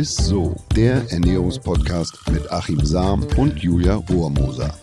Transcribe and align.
ist 0.00 0.16
so, 0.16 0.56
der 0.74 1.04
Ernährungspodcast 1.10 2.30
mit 2.32 2.50
Achim 2.50 2.82
Sam 2.82 3.22
und 3.36 3.62
Julia 3.62 3.96
Rohrmoser. 3.96 4.74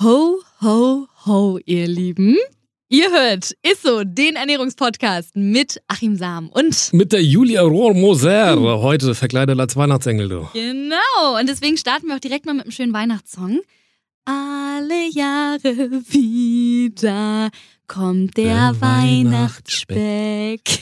Ho, 0.00 0.38
ho, 0.62 1.06
ho, 1.26 1.58
ihr 1.64 1.88
Lieben. 1.88 2.36
Ihr 2.88 3.10
hört 3.10 3.52
Isso, 3.68 4.04
den 4.04 4.36
Ernährungspodcast 4.36 5.34
mit 5.34 5.82
Achim 5.88 6.14
Sam 6.14 6.50
und 6.50 6.92
Mit 6.92 7.10
der 7.10 7.24
Julia 7.24 7.62
Rohrmoser, 7.62 8.80
heute 8.80 9.16
verkleidet 9.16 9.58
als 9.58 9.74
Weihnachtsengel, 9.74 10.28
du. 10.28 10.48
genau. 10.52 11.36
Und 11.36 11.48
deswegen 11.48 11.76
starten 11.76 12.06
wir 12.06 12.14
auch 12.14 12.20
direkt 12.20 12.46
mal 12.46 12.54
mit 12.54 12.62
einem 12.66 12.70
schönen 12.70 12.92
Weihnachtssong. 12.92 13.58
Alle 14.26 15.08
Jahre 15.10 16.04
wieder 16.08 17.50
kommt 17.86 18.36
der, 18.36 18.72
Der 18.72 18.80
Weihnachtsspeck, 18.80 20.80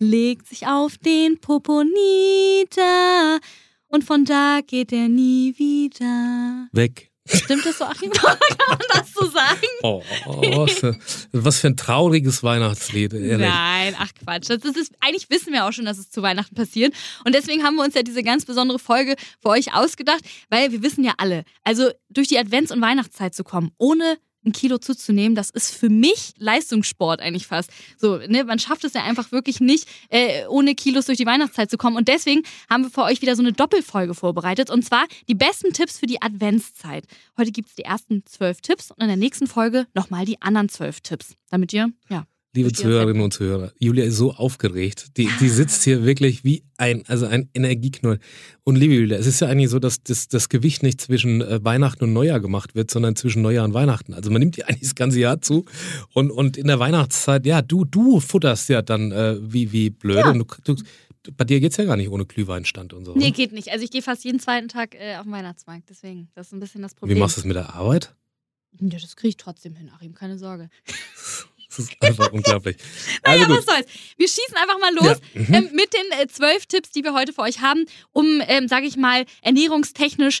legt 0.00 0.48
sich 0.48 0.66
auf 0.66 0.98
den 0.98 1.38
Popo 1.38 1.84
nieder 1.84 3.38
und 3.86 4.02
von 4.02 4.24
da 4.24 4.58
geht 4.66 4.92
er 4.92 5.08
nie 5.08 5.54
wieder. 5.56 6.66
Weg. 6.72 7.11
Stimmt 7.26 7.64
das 7.64 7.78
so, 7.78 7.84
Achim? 7.84 8.10
Kann 8.12 8.36
man 8.68 8.78
das 8.92 9.12
so 9.12 9.26
sagen? 9.26 9.66
Oh, 9.82 10.02
was, 10.26 10.72
für, 10.72 10.98
was 11.32 11.60
für 11.60 11.68
ein 11.68 11.76
trauriges 11.76 12.42
Weihnachtslied, 12.42 13.12
ehrlich. 13.12 13.46
Nein, 13.46 13.94
ach 13.98 14.10
Quatsch. 14.22 14.50
Das 14.50 14.64
ist, 14.64 14.92
eigentlich 15.00 15.30
wissen 15.30 15.52
wir 15.52 15.64
auch 15.64 15.72
schon, 15.72 15.84
dass 15.84 15.98
es 15.98 16.10
zu 16.10 16.22
Weihnachten 16.22 16.54
passiert. 16.54 16.94
Und 17.24 17.34
deswegen 17.34 17.62
haben 17.62 17.76
wir 17.76 17.84
uns 17.84 17.94
ja 17.94 18.02
diese 18.02 18.22
ganz 18.22 18.44
besondere 18.44 18.78
Folge 18.78 19.14
für 19.40 19.50
euch 19.50 19.72
ausgedacht, 19.74 20.22
weil 20.50 20.72
wir 20.72 20.82
wissen 20.82 21.04
ja 21.04 21.14
alle, 21.18 21.44
also 21.62 21.90
durch 22.10 22.28
die 22.28 22.38
Advents- 22.38 22.72
und 22.72 22.80
Weihnachtszeit 22.80 23.34
zu 23.34 23.44
kommen, 23.44 23.70
ohne 23.78 24.18
ein 24.44 24.52
Kilo 24.52 24.78
zuzunehmen, 24.78 25.34
das 25.34 25.50
ist 25.50 25.74
für 25.74 25.88
mich 25.88 26.32
Leistungssport 26.38 27.20
eigentlich 27.20 27.46
fast. 27.46 27.70
So, 27.98 28.18
ne, 28.18 28.44
man 28.44 28.58
schafft 28.58 28.84
es 28.84 28.94
ja 28.94 29.04
einfach 29.04 29.32
wirklich 29.32 29.60
nicht, 29.60 29.88
äh, 30.08 30.46
ohne 30.46 30.74
Kilos 30.74 31.06
durch 31.06 31.18
die 31.18 31.26
Weihnachtszeit 31.26 31.70
zu 31.70 31.76
kommen. 31.76 31.96
Und 31.96 32.08
deswegen 32.08 32.42
haben 32.68 32.84
wir 32.84 32.90
für 32.90 33.02
euch 33.02 33.22
wieder 33.22 33.36
so 33.36 33.42
eine 33.42 33.52
Doppelfolge 33.52 34.14
vorbereitet. 34.14 34.70
Und 34.70 34.84
zwar 34.84 35.04
die 35.28 35.34
besten 35.34 35.72
Tipps 35.72 35.98
für 35.98 36.06
die 36.06 36.20
Adventszeit. 36.20 37.06
Heute 37.36 37.52
gibt 37.52 37.68
es 37.68 37.74
die 37.74 37.82
ersten 37.82 38.24
zwölf 38.26 38.60
Tipps 38.60 38.90
und 38.90 39.00
in 39.00 39.08
der 39.08 39.16
nächsten 39.16 39.46
Folge 39.46 39.86
nochmal 39.94 40.24
die 40.24 40.40
anderen 40.42 40.68
zwölf 40.68 41.00
Tipps. 41.00 41.34
Damit 41.50 41.72
ihr, 41.72 41.92
ja, 42.08 42.26
Liebe 42.54 42.70
Zuhörerinnen 42.70 43.22
und 43.22 43.32
Zuhörer, 43.32 43.72
Julia 43.78 44.04
ist 44.04 44.18
so 44.18 44.34
aufgeregt. 44.34 45.16
Die, 45.16 45.26
die 45.40 45.48
sitzt 45.48 45.84
hier 45.84 46.04
wirklich 46.04 46.44
wie 46.44 46.64
ein, 46.76 47.02
also 47.08 47.24
ein 47.24 47.48
Energieknoll. 47.54 48.18
Und 48.62 48.76
liebe 48.76 48.92
Julia, 48.92 49.16
es 49.16 49.26
ist 49.26 49.40
ja 49.40 49.48
eigentlich 49.48 49.70
so, 49.70 49.78
dass 49.78 50.02
das, 50.02 50.28
das 50.28 50.50
Gewicht 50.50 50.82
nicht 50.82 51.00
zwischen 51.00 51.40
äh, 51.40 51.64
Weihnachten 51.64 52.04
und 52.04 52.12
Neujahr 52.12 52.40
gemacht 52.40 52.74
wird, 52.74 52.90
sondern 52.90 53.16
zwischen 53.16 53.40
Neujahr 53.40 53.64
und 53.64 53.72
Weihnachten. 53.72 54.12
Also 54.12 54.30
man 54.30 54.40
nimmt 54.40 54.58
dir 54.58 54.66
eigentlich 54.68 54.82
das 54.82 54.94
ganze 54.94 55.18
Jahr 55.18 55.40
zu. 55.40 55.64
Und, 56.12 56.30
und 56.30 56.58
in 56.58 56.66
der 56.66 56.78
Weihnachtszeit, 56.78 57.46
ja, 57.46 57.62
du, 57.62 57.86
du 57.86 58.20
futterst 58.20 58.68
ja 58.68 58.82
dann 58.82 59.12
äh, 59.12 59.38
wie, 59.40 59.72
wie 59.72 59.88
blöd. 59.88 60.18
Ja. 60.18 60.30
Und 60.30 60.38
du, 60.64 60.74
du, 60.74 60.82
bei 61.34 61.44
dir 61.44 61.58
geht's 61.58 61.78
ja 61.78 61.84
gar 61.84 61.96
nicht 61.96 62.10
ohne 62.10 62.26
Glühweinstand 62.26 62.92
und 62.92 63.06
so. 63.06 63.14
Nee, 63.14 63.26
ne? 63.26 63.32
geht 63.32 63.52
nicht. 63.52 63.70
Also 63.70 63.82
ich 63.82 63.90
gehe 63.90 64.02
fast 64.02 64.24
jeden 64.24 64.40
zweiten 64.40 64.68
Tag 64.68 64.94
äh, 64.94 65.16
auf 65.16 65.22
den 65.22 65.32
Weihnachtsmarkt. 65.32 65.88
Deswegen, 65.88 66.28
das 66.34 66.48
ist 66.48 66.52
ein 66.52 66.60
bisschen 66.60 66.82
das 66.82 66.94
Problem. 66.94 67.16
Wie 67.16 67.20
machst 67.20 67.38
du 67.38 67.40
es 67.40 67.46
mit 67.46 67.56
der 67.56 67.74
Arbeit? 67.74 68.14
Ja, 68.78 68.98
das 68.98 69.16
kriege 69.16 69.30
ich 69.30 69.36
trotzdem 69.36 69.74
hin, 69.74 69.90
Achim, 69.94 70.14
keine 70.14 70.36
Sorge. 70.38 70.68
Das 71.76 71.78
ist 71.86 71.92
einfach 72.02 72.30
unglaublich. 72.32 72.76
Naja, 73.24 73.42
Also 73.44 73.54
was 73.56 73.64
gut. 73.66 73.74
soll's. 73.74 73.86
Wir 74.16 74.28
schießen 74.28 74.56
einfach 74.56 74.78
mal 74.78 74.94
los 74.94 75.18
Ja. 75.34 75.40
Mhm. 75.40 75.54
ähm, 75.54 75.70
mit 75.72 75.92
den 75.94 76.20
äh, 76.20 76.26
zwölf 76.28 76.66
Tipps, 76.66 76.90
die 76.90 77.02
wir 77.02 77.14
heute 77.14 77.32
für 77.32 77.42
euch 77.42 77.60
haben, 77.60 77.84
um, 78.12 78.42
ähm, 78.46 78.68
sage 78.68 78.86
ich 78.86 78.96
mal, 78.96 79.24
ernährungstechnisch 79.42 80.40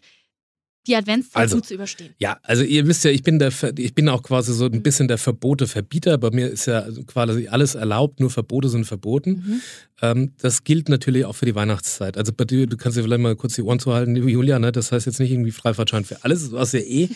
die 0.86 0.96
Adventszeit 0.96 1.42
Also, 1.42 1.56
gut 1.56 1.66
zu 1.66 1.74
überstehen. 1.74 2.14
Ja, 2.18 2.38
also 2.42 2.64
ihr 2.64 2.86
wisst 2.86 3.04
ja, 3.04 3.10
ich 3.10 3.22
bin 3.22 3.38
der, 3.38 3.52
ich 3.76 3.94
bin 3.94 4.08
auch 4.08 4.22
quasi 4.22 4.52
so 4.52 4.64
ein 4.64 4.82
bisschen 4.82 5.06
der 5.06 5.18
Verbote-Verbieter. 5.18 6.18
Bei 6.18 6.30
mir 6.30 6.48
ist 6.48 6.66
ja 6.66 6.86
quasi 7.06 7.48
alles 7.48 7.76
erlaubt, 7.76 8.18
nur 8.18 8.30
Verbote 8.30 8.68
sind 8.68 8.84
verboten. 8.84 9.30
Mhm. 9.30 9.60
Ähm, 10.02 10.32
das 10.40 10.64
gilt 10.64 10.88
natürlich 10.88 11.24
auch 11.24 11.34
für 11.34 11.46
die 11.46 11.54
Weihnachtszeit. 11.54 12.18
Also 12.18 12.32
bei 12.32 12.44
dir, 12.44 12.66
du 12.66 12.76
kannst 12.76 12.98
dir 12.98 13.04
vielleicht 13.04 13.20
mal 13.20 13.36
kurz 13.36 13.54
die 13.54 13.62
Ohren 13.62 13.78
zuhalten, 13.78 14.16
liebe 14.16 14.30
Julia, 14.30 14.58
ne? 14.58 14.72
das 14.72 14.90
heißt 14.90 15.06
jetzt 15.06 15.20
nicht 15.20 15.30
irgendwie 15.30 15.52
Freifahrtschein 15.52 16.04
für 16.04 16.24
alles, 16.24 16.50
was 16.50 16.72
ja 16.72 16.80
eh. 16.80 17.08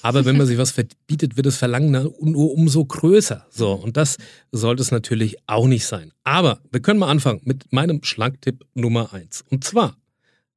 Aber 0.00 0.24
wenn 0.24 0.38
man 0.38 0.46
sich 0.46 0.56
was 0.56 0.70
verbietet, 0.70 1.36
wird 1.36 1.46
das 1.46 1.58
Verlangen 1.58 1.92
dann 1.92 2.10
nur 2.20 2.52
umso 2.52 2.84
größer. 2.86 3.46
So, 3.50 3.72
und 3.72 3.98
das 3.98 4.16
sollte 4.50 4.82
es 4.82 4.90
natürlich 4.90 5.36
auch 5.46 5.66
nicht 5.66 5.84
sein. 5.84 6.12
Aber 6.24 6.62
wir 6.72 6.80
können 6.80 6.98
mal 6.98 7.10
anfangen 7.10 7.42
mit 7.44 7.70
meinem 7.70 8.02
Schlanktipp 8.02 8.64
Nummer 8.72 9.12
eins. 9.12 9.44
Und 9.50 9.64
zwar 9.64 9.98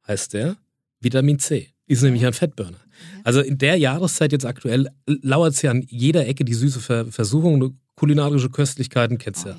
heißt 0.07 0.33
der 0.33 0.55
Vitamin 1.01 1.39
C. 1.39 1.72
Ist 1.87 2.01
nämlich 2.03 2.25
ein 2.25 2.33
Fettburner. 2.33 2.77
Also 3.23 3.41
in 3.41 3.57
der 3.57 3.75
Jahreszeit 3.77 4.31
jetzt 4.31 4.45
aktuell 4.45 4.87
lauert 5.05 5.53
es 5.53 5.61
ja 5.61 5.71
an 5.71 5.83
jeder 5.87 6.25
Ecke 6.27 6.45
die 6.45 6.53
süße 6.53 6.79
Ver 6.79 7.05
Versuchung, 7.07 7.77
kulinarische 7.95 8.49
Köstlichkeiten 8.49 9.17
kennst 9.17 9.45
Oh, 9.45 9.49
ja. 9.49 9.57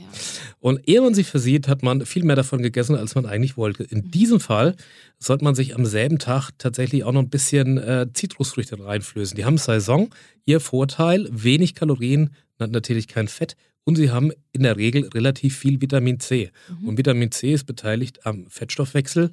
Und 0.58 0.88
ehe 0.88 1.00
man 1.00 1.14
sich 1.14 1.26
versieht, 1.28 1.68
hat 1.68 1.82
man 1.82 2.04
viel 2.06 2.24
mehr 2.24 2.36
davon 2.36 2.62
gegessen, 2.62 2.96
als 2.96 3.14
man 3.14 3.26
eigentlich 3.26 3.56
wollte. 3.56 3.84
In 3.84 4.10
diesem 4.10 4.40
Fall 4.40 4.74
sollte 5.18 5.44
man 5.44 5.54
sich 5.54 5.74
am 5.76 5.84
selben 5.86 6.18
Tag 6.18 6.50
tatsächlich 6.58 7.04
auch 7.04 7.12
noch 7.12 7.20
ein 7.22 7.28
bisschen 7.30 7.78
äh, 7.78 8.06
Zitrusfrüchte 8.12 8.82
reinflößen. 8.82 9.36
Die 9.36 9.44
haben 9.44 9.58
Saison, 9.58 10.08
ihr 10.46 10.60
Vorteil, 10.60 11.28
wenig 11.30 11.74
Kalorien, 11.74 12.30
na- 12.58 12.66
natürlich 12.66 13.06
kein 13.06 13.28
Fett 13.28 13.56
und 13.84 13.96
sie 13.96 14.10
haben 14.10 14.32
in 14.52 14.62
der 14.62 14.76
Regel 14.78 15.08
relativ 15.14 15.56
viel 15.58 15.80
Vitamin 15.80 16.18
C. 16.18 16.50
Mhm. 16.80 16.88
Und 16.88 16.98
Vitamin 16.98 17.30
C 17.30 17.52
ist 17.52 17.64
beteiligt 17.64 18.24
am 18.26 18.46
Fettstoffwechsel 18.48 19.30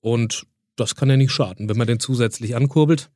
und 0.00 0.44
das 0.80 0.94
kann 0.96 1.08
ja 1.10 1.16
nicht 1.16 1.30
schaden, 1.32 1.68
wenn 1.68 1.76
man 1.76 1.86
den 1.86 2.00
zusätzlich 2.00 2.56
ankurbelt. 2.56 3.10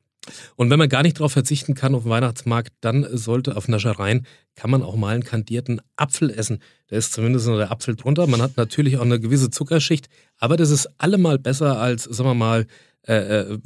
Und 0.55 0.71
wenn 0.71 0.79
man 0.79 0.89
gar 0.89 1.03
nicht 1.03 1.19
darauf 1.19 1.33
verzichten 1.33 1.75
kann 1.75 1.93
auf 1.93 2.01
dem 2.03 2.09
Weihnachtsmarkt, 2.09 2.71
dann 2.81 3.05
sollte 3.15 3.55
auf 3.57 3.67
Naschereien, 3.67 4.25
kann 4.55 4.71
man 4.71 4.81
auch 4.81 4.95
mal 4.95 5.13
einen 5.13 5.23
kandierten 5.23 5.81
Apfel 5.97 6.31
essen. 6.31 6.63
Da 6.87 6.95
ist 6.95 7.13
zumindest 7.13 7.45
noch 7.45 7.57
der 7.57 7.71
Apfel 7.71 7.95
drunter. 7.95 8.25
Man 8.25 8.41
hat 8.41 8.57
natürlich 8.57 8.97
auch 8.97 9.03
eine 9.03 9.19
gewisse 9.19 9.51
Zuckerschicht, 9.51 10.07
aber 10.39 10.57
das 10.57 10.71
ist 10.71 10.89
allemal 10.97 11.37
besser 11.37 11.79
als, 11.79 12.05
sagen 12.05 12.29
wir 12.29 12.33
mal, 12.33 12.65
äh, 13.07 13.41
äh, 13.41 13.59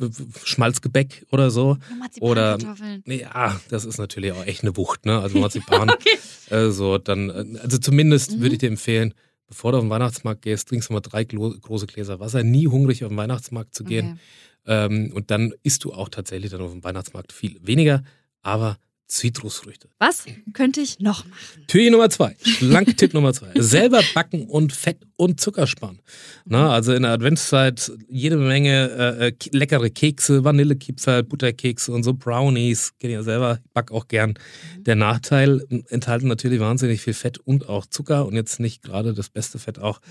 Schmalzgebäck 0.43 1.25
oder 1.31 1.49
so. 1.49 1.77
Oder, 2.19 2.57
ja, 3.05 3.59
das 3.69 3.85
ist 3.85 3.97
natürlich 3.97 4.31
auch 4.33 4.45
echt 4.45 4.63
eine 4.63 4.75
Wucht, 4.75 5.05
ne? 5.05 5.19
Also 5.19 5.37
Marzipan. 5.39 5.89
Okay. 5.91 6.17
äh, 6.49 6.69
so, 6.71 6.97
dann, 6.97 7.29
äh, 7.29 7.59
also 7.59 7.77
zumindest 7.77 8.33
Mhm. 8.35 8.41
würde 8.41 8.55
ich 8.55 8.59
dir 8.59 8.67
empfehlen, 8.69 9.13
bevor 9.49 9.71
du 9.71 9.79
auf 9.79 9.83
den 9.83 9.89
Weihnachtsmarkt 9.89 10.43
gehst, 10.43 10.69
trinkst 10.69 10.89
du 10.89 10.93
mal 10.93 11.01
drei 11.01 11.25
große 11.25 11.87
Gläser 11.87 12.19
Wasser. 12.19 12.43
Nie 12.43 12.67
hungrig 12.67 13.03
auf 13.03 13.09
den 13.09 13.17
Weihnachtsmarkt 13.17 13.75
zu 13.75 13.83
gehen. 13.83 14.19
Okay. 14.65 14.85
Ähm, 14.85 15.11
und 15.13 15.31
dann 15.31 15.53
isst 15.63 15.83
du 15.83 15.93
auch 15.93 16.09
tatsächlich 16.09 16.51
dann 16.51 16.61
auf 16.61 16.71
dem 16.71 16.83
Weihnachtsmarkt 16.83 17.33
viel 17.33 17.57
weniger, 17.61 18.03
aber 18.41 18.77
Zitrusfrüchte. 19.09 19.89
Was 19.97 20.25
könnte 20.53 20.81
ich 20.81 20.99
noch 20.99 21.25
machen? 21.25 21.65
Türchen 21.67 21.93
Nummer 21.93 22.11
zwei, 22.11 22.37
Schlanktipp 22.43 23.15
Nummer 23.15 23.33
zwei. 23.33 23.51
Selber 23.55 24.01
backen 24.13 24.45
und 24.45 24.71
Fett 24.71 24.99
und 25.15 25.41
Zucker 25.41 25.65
sparen. 25.65 25.99
Na, 26.45 26.71
also 26.71 26.93
in 26.93 27.01
der 27.01 27.11
Adventszeit 27.11 27.91
jede 28.07 28.37
Menge 28.37 28.91
äh, 28.91 29.27
äh, 29.29 29.33
leckere 29.51 29.89
Kekse, 29.89 30.43
Vanillekipferl, 30.43 31.23
Butterkekse 31.23 31.91
und 31.91 32.03
so 32.03 32.13
Brownies. 32.13 32.93
Kenn 32.99 33.09
ich 33.09 33.15
ja 33.15 33.23
selber, 33.23 33.59
back 33.73 33.91
auch 33.91 34.07
gern. 34.07 34.35
Der 34.77 34.95
Nachteil 34.95 35.65
enthalten 35.89 36.27
natürlich 36.27 36.59
wahnsinnig 36.59 37.01
viel 37.01 37.15
Fett 37.15 37.39
und 37.39 37.67
auch 37.67 37.87
Zucker 37.87 38.27
und 38.27 38.35
jetzt 38.35 38.59
nicht 38.59 38.83
gerade 38.83 39.15
das 39.15 39.29
beste 39.29 39.57
Fett 39.57 39.79
auch. 39.79 40.01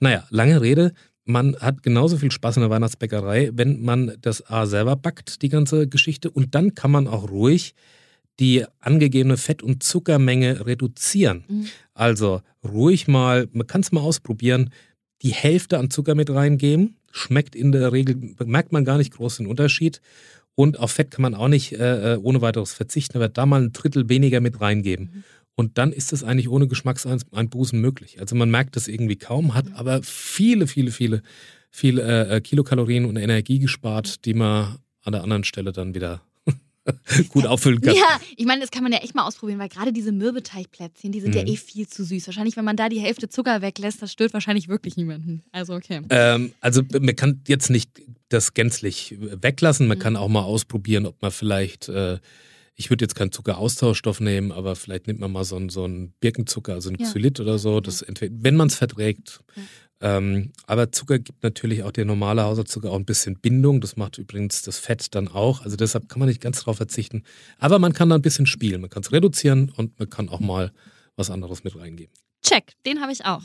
Naja, 0.00 0.24
lange 0.30 0.62
Rede. 0.62 0.92
Man 1.26 1.56
hat 1.56 1.82
genauso 1.82 2.16
viel 2.16 2.30
Spaß 2.30 2.56
in 2.56 2.62
der 2.62 2.70
Weihnachtsbäckerei, 2.70 3.50
wenn 3.52 3.82
man 3.82 4.16
das 4.20 4.48
A 4.48 4.64
selber 4.64 4.96
backt, 4.96 5.42
die 5.42 5.50
ganze 5.50 5.88
Geschichte. 5.88 6.30
Und 6.30 6.54
dann 6.54 6.74
kann 6.74 6.90
man 6.90 7.06
auch 7.06 7.28
ruhig 7.28 7.74
die 8.40 8.64
angegebene 8.80 9.36
Fett- 9.36 9.62
und 9.62 9.82
Zuckermenge 9.82 10.66
reduzieren. 10.66 11.44
Mhm. 11.48 11.66
Also 11.94 12.42
ruhig 12.64 13.08
mal, 13.08 13.48
man 13.52 13.66
kann 13.66 13.80
es 13.80 13.92
mal 13.92 14.00
ausprobieren, 14.00 14.70
die 15.22 15.32
Hälfte 15.32 15.78
an 15.78 15.90
Zucker 15.90 16.14
mit 16.14 16.30
reingeben. 16.30 16.96
Schmeckt 17.10 17.56
in 17.56 17.72
der 17.72 17.92
Regel, 17.92 18.34
merkt 18.44 18.72
man 18.72 18.84
gar 18.84 18.98
nicht 18.98 19.14
groß 19.14 19.38
den 19.38 19.46
Unterschied. 19.46 20.00
Und 20.54 20.78
auf 20.78 20.92
Fett 20.92 21.10
kann 21.10 21.22
man 21.22 21.34
auch 21.34 21.48
nicht 21.48 21.72
äh, 21.72 22.14
äh, 22.14 22.16
ohne 22.16 22.40
weiteres 22.40 22.72
verzichten, 22.72 23.18
aber 23.18 23.28
da 23.28 23.46
mal 23.46 23.62
ein 23.62 23.72
Drittel 23.72 24.08
weniger 24.08 24.40
mit 24.40 24.60
reingeben. 24.60 25.10
Mhm. 25.12 25.24
Und 25.54 25.78
dann 25.78 25.92
ist 25.92 26.12
es 26.12 26.22
eigentlich 26.22 26.50
ohne 26.50 26.68
Geschmackseinbußen 26.68 27.80
möglich. 27.80 28.20
Also 28.20 28.36
man 28.36 28.50
merkt 28.50 28.76
das 28.76 28.88
irgendwie 28.88 29.16
kaum, 29.16 29.54
hat 29.54 29.66
aber 29.74 30.02
viele, 30.02 30.66
viele, 30.66 30.90
viele, 30.90 31.22
viele 31.70 32.02
äh, 32.02 32.36
äh, 32.36 32.40
Kilokalorien 32.40 33.06
und 33.06 33.16
Energie 33.16 33.58
gespart, 33.58 34.24
die 34.26 34.34
man 34.34 34.78
an 35.02 35.12
der 35.12 35.22
anderen 35.22 35.44
Stelle 35.44 35.72
dann 35.72 35.94
wieder 35.94 36.20
gut 37.30 37.46
auffüllen 37.46 37.80
kann. 37.80 37.94
Ja, 37.94 38.20
ich 38.36 38.46
meine, 38.46 38.60
das 38.60 38.70
kann 38.70 38.82
man 38.82 38.92
ja 38.92 38.98
echt 38.98 39.14
mal 39.14 39.24
ausprobieren, 39.26 39.58
weil 39.58 39.68
gerade 39.68 39.92
diese 39.92 40.12
Mürbeteigplätzchen, 40.12 41.12
die 41.12 41.20
sind 41.20 41.34
ja 41.34 41.42
Mhm. 41.42 41.48
eh 41.48 41.56
viel 41.56 41.86
zu 41.88 42.04
süß. 42.04 42.26
Wahrscheinlich, 42.26 42.56
wenn 42.56 42.64
man 42.64 42.76
da 42.76 42.88
die 42.88 43.00
Hälfte 43.00 43.28
Zucker 43.28 43.62
weglässt, 43.62 44.02
das 44.02 44.12
stört 44.12 44.32
wahrscheinlich 44.34 44.68
wirklich 44.68 44.96
niemanden. 44.96 45.42
Also 45.52 45.74
okay. 45.74 46.00
Ähm, 46.10 46.52
also 46.60 46.82
man 47.00 47.16
kann 47.16 47.40
jetzt 47.48 47.70
nicht 47.70 47.90
das 48.28 48.54
gänzlich 48.54 49.16
weglassen. 49.18 49.86
Man 49.88 49.98
Mhm. 49.98 50.02
kann 50.02 50.16
auch 50.16 50.28
mal 50.28 50.42
ausprobieren, 50.42 51.06
ob 51.06 51.20
man 51.22 51.30
vielleicht 51.30 51.88
äh, 51.88 52.18
Ich 52.78 52.90
würde 52.90 53.04
jetzt 53.04 53.14
keinen 53.14 53.32
Zuckeraustauschstoff 53.32 54.20
nehmen, 54.20 54.52
aber 54.52 54.76
vielleicht 54.76 55.06
nimmt 55.06 55.18
man 55.20 55.32
mal 55.32 55.44
so 55.44 55.56
einen, 55.56 55.70
so 55.70 55.84
einen 55.84 56.12
Birkenzucker, 56.20 56.74
also 56.74 56.90
ein 56.90 56.96
Ja. 57.00 57.06
Xylit 57.08 57.40
oder 57.40 57.58
so, 57.58 57.80
das 57.80 58.04
wenn 58.06 58.54
man 58.56 58.68
es 58.68 58.74
verträgt. 58.76 59.40
Ähm, 60.02 60.52
aber 60.66 60.92
Zucker 60.92 61.18
gibt 61.18 61.42
natürlich 61.42 61.82
auch 61.82 61.90
der 61.90 62.04
normale 62.04 62.42
Haushaltszucker 62.44 62.90
auch 62.92 62.96
ein 62.98 63.06
bisschen 63.06 63.38
Bindung. 63.38 63.80
Das 63.80 63.96
macht 63.96 64.18
übrigens 64.18 64.60
das 64.60 64.78
Fett 64.78 65.14
dann 65.14 65.28
auch. 65.28 65.62
Also 65.62 65.76
deshalb 65.76 66.10
kann 66.10 66.18
man 66.18 66.28
nicht 66.28 66.42
ganz 66.42 66.60
drauf 66.60 66.76
verzichten. 66.76 67.22
Aber 67.58 67.78
man 67.78 67.94
kann 67.94 68.10
da 68.10 68.14
ein 68.16 68.20
bisschen 68.22 68.44
spielen. 68.46 68.82
Man 68.82 68.90
kann 68.90 69.02
es 69.02 69.10
reduzieren 69.10 69.70
und 69.74 69.98
man 69.98 70.10
kann 70.10 70.28
auch 70.28 70.40
mal 70.40 70.70
was 71.16 71.30
anderes 71.30 71.64
mit 71.64 71.74
reingeben. 71.76 72.12
Check, 72.42 72.74
den 72.84 73.00
habe 73.00 73.10
ich 73.10 73.24
auch. 73.24 73.42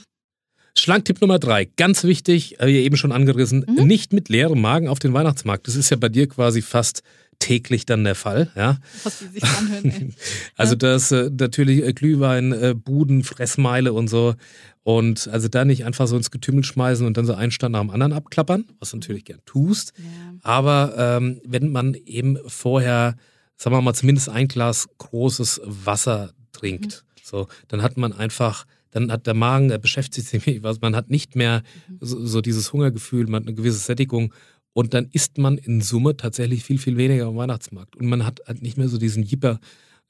Schlanktipp 0.78 1.22
Nummer 1.22 1.40
drei, 1.40 1.66
ganz 1.66 2.04
wichtig, 2.04 2.58
habe 2.60 2.72
ich 2.72 2.84
eben 2.86 2.98
schon 2.98 3.12
angerissen, 3.14 3.66
Mhm. 3.68 3.88
nicht 3.88 4.12
mit 4.14 4.28
leerem 4.30 4.60
Magen 4.60 4.88
auf 4.90 5.00
den 5.00 5.14
Weihnachtsmarkt. 5.14 5.68
Das 5.68 5.76
ist 5.78 5.90
ja 5.90 5.98
bei 5.98 6.10
dir 6.10 6.28
quasi 6.28 6.62
fast 6.62 7.02
täglich 7.42 7.86
dann 7.86 8.06
der 8.06 8.16
Fall. 8.16 8.50
Ja? 8.56 8.78
Was 9.04 9.22
wie 9.22 9.28
sich 9.28 9.44
anhören. 9.44 9.86
Ey. 9.86 10.14
Also 10.56 10.76
das 10.76 11.12
äh, 11.12 11.30
natürlich 11.38 11.84
äh, 11.84 11.92
Glühwein, 11.92 12.54
äh, 12.54 12.74
Buden, 12.74 13.24
Fressmeile 13.24 13.92
und 13.92 14.08
so. 14.08 14.36
Und 14.84 15.28
also 15.28 15.48
da 15.48 15.66
nicht 15.66 15.86
einfach 15.86 16.08
so 16.08 16.16
ins 16.16 16.32
Getümmel 16.32 16.64
schmeißen 16.64 17.06
und 17.06 17.18
dann 17.18 17.26
so 17.26 17.34
einen 17.34 17.52
Stand 17.52 17.74
nach 17.74 17.82
dem 17.82 17.90
anderen 17.90 18.14
abklappern, 18.14 18.66
was 18.80 18.92
du 18.92 18.98
natürlich 18.98 19.26
gern 19.26 19.42
tust. 19.46 19.94
Ja. 19.98 20.04
Aber 20.44 20.94
ähm, 20.98 21.42
wenn 21.46 21.72
man 21.72 21.94
eben 21.94 22.38
vorher, 22.48 23.16
sagen 23.58 23.76
wir 23.76 23.82
mal, 23.82 23.94
zumindest 23.94 24.30
ein 24.30 24.48
Glas 24.48 24.88
großes 24.98 25.62
Wasser 25.66 26.32
trinkt, 26.52 27.04
so, 27.24 27.48
dann 27.68 27.82
hat 27.82 27.98
man 27.98 28.14
einfach, 28.14 28.66
dann 28.90 29.12
hat 29.12 29.28
der 29.28 29.36
Magen, 29.36 29.70
der 29.70 29.78
beschäftigt 29.78 30.28
sich 30.28 30.46
mit 30.48 30.64
was, 30.64 30.82
man 30.82 30.96
hat 30.96 31.10
nicht 31.10 31.36
mehr 31.36 31.64
so, 32.00 32.26
so 32.26 32.42
dieses 32.42 32.74
Hungergefühl, 32.74 33.26
man 33.26 33.44
hat 33.44 33.48
eine 33.48 33.56
gewisse 33.56 33.80
Sättigung 33.80 34.34
und 34.74 34.94
dann 34.94 35.08
isst 35.12 35.38
man 35.38 35.58
in 35.58 35.82
Summe 35.82 36.16
tatsächlich 36.18 36.64
viel, 36.64 36.78
viel 36.78 36.98
weniger 36.98 37.26
am 37.28 37.36
Weihnachtsmarkt. 37.36 37.96
Und 37.96 38.08
man 38.08 38.26
hat 38.26 38.40
halt 38.48 38.62
nicht 38.62 38.78
mehr 38.78 38.88
so 38.88 38.98
diesen 38.98 39.24
Jipper 39.24 39.60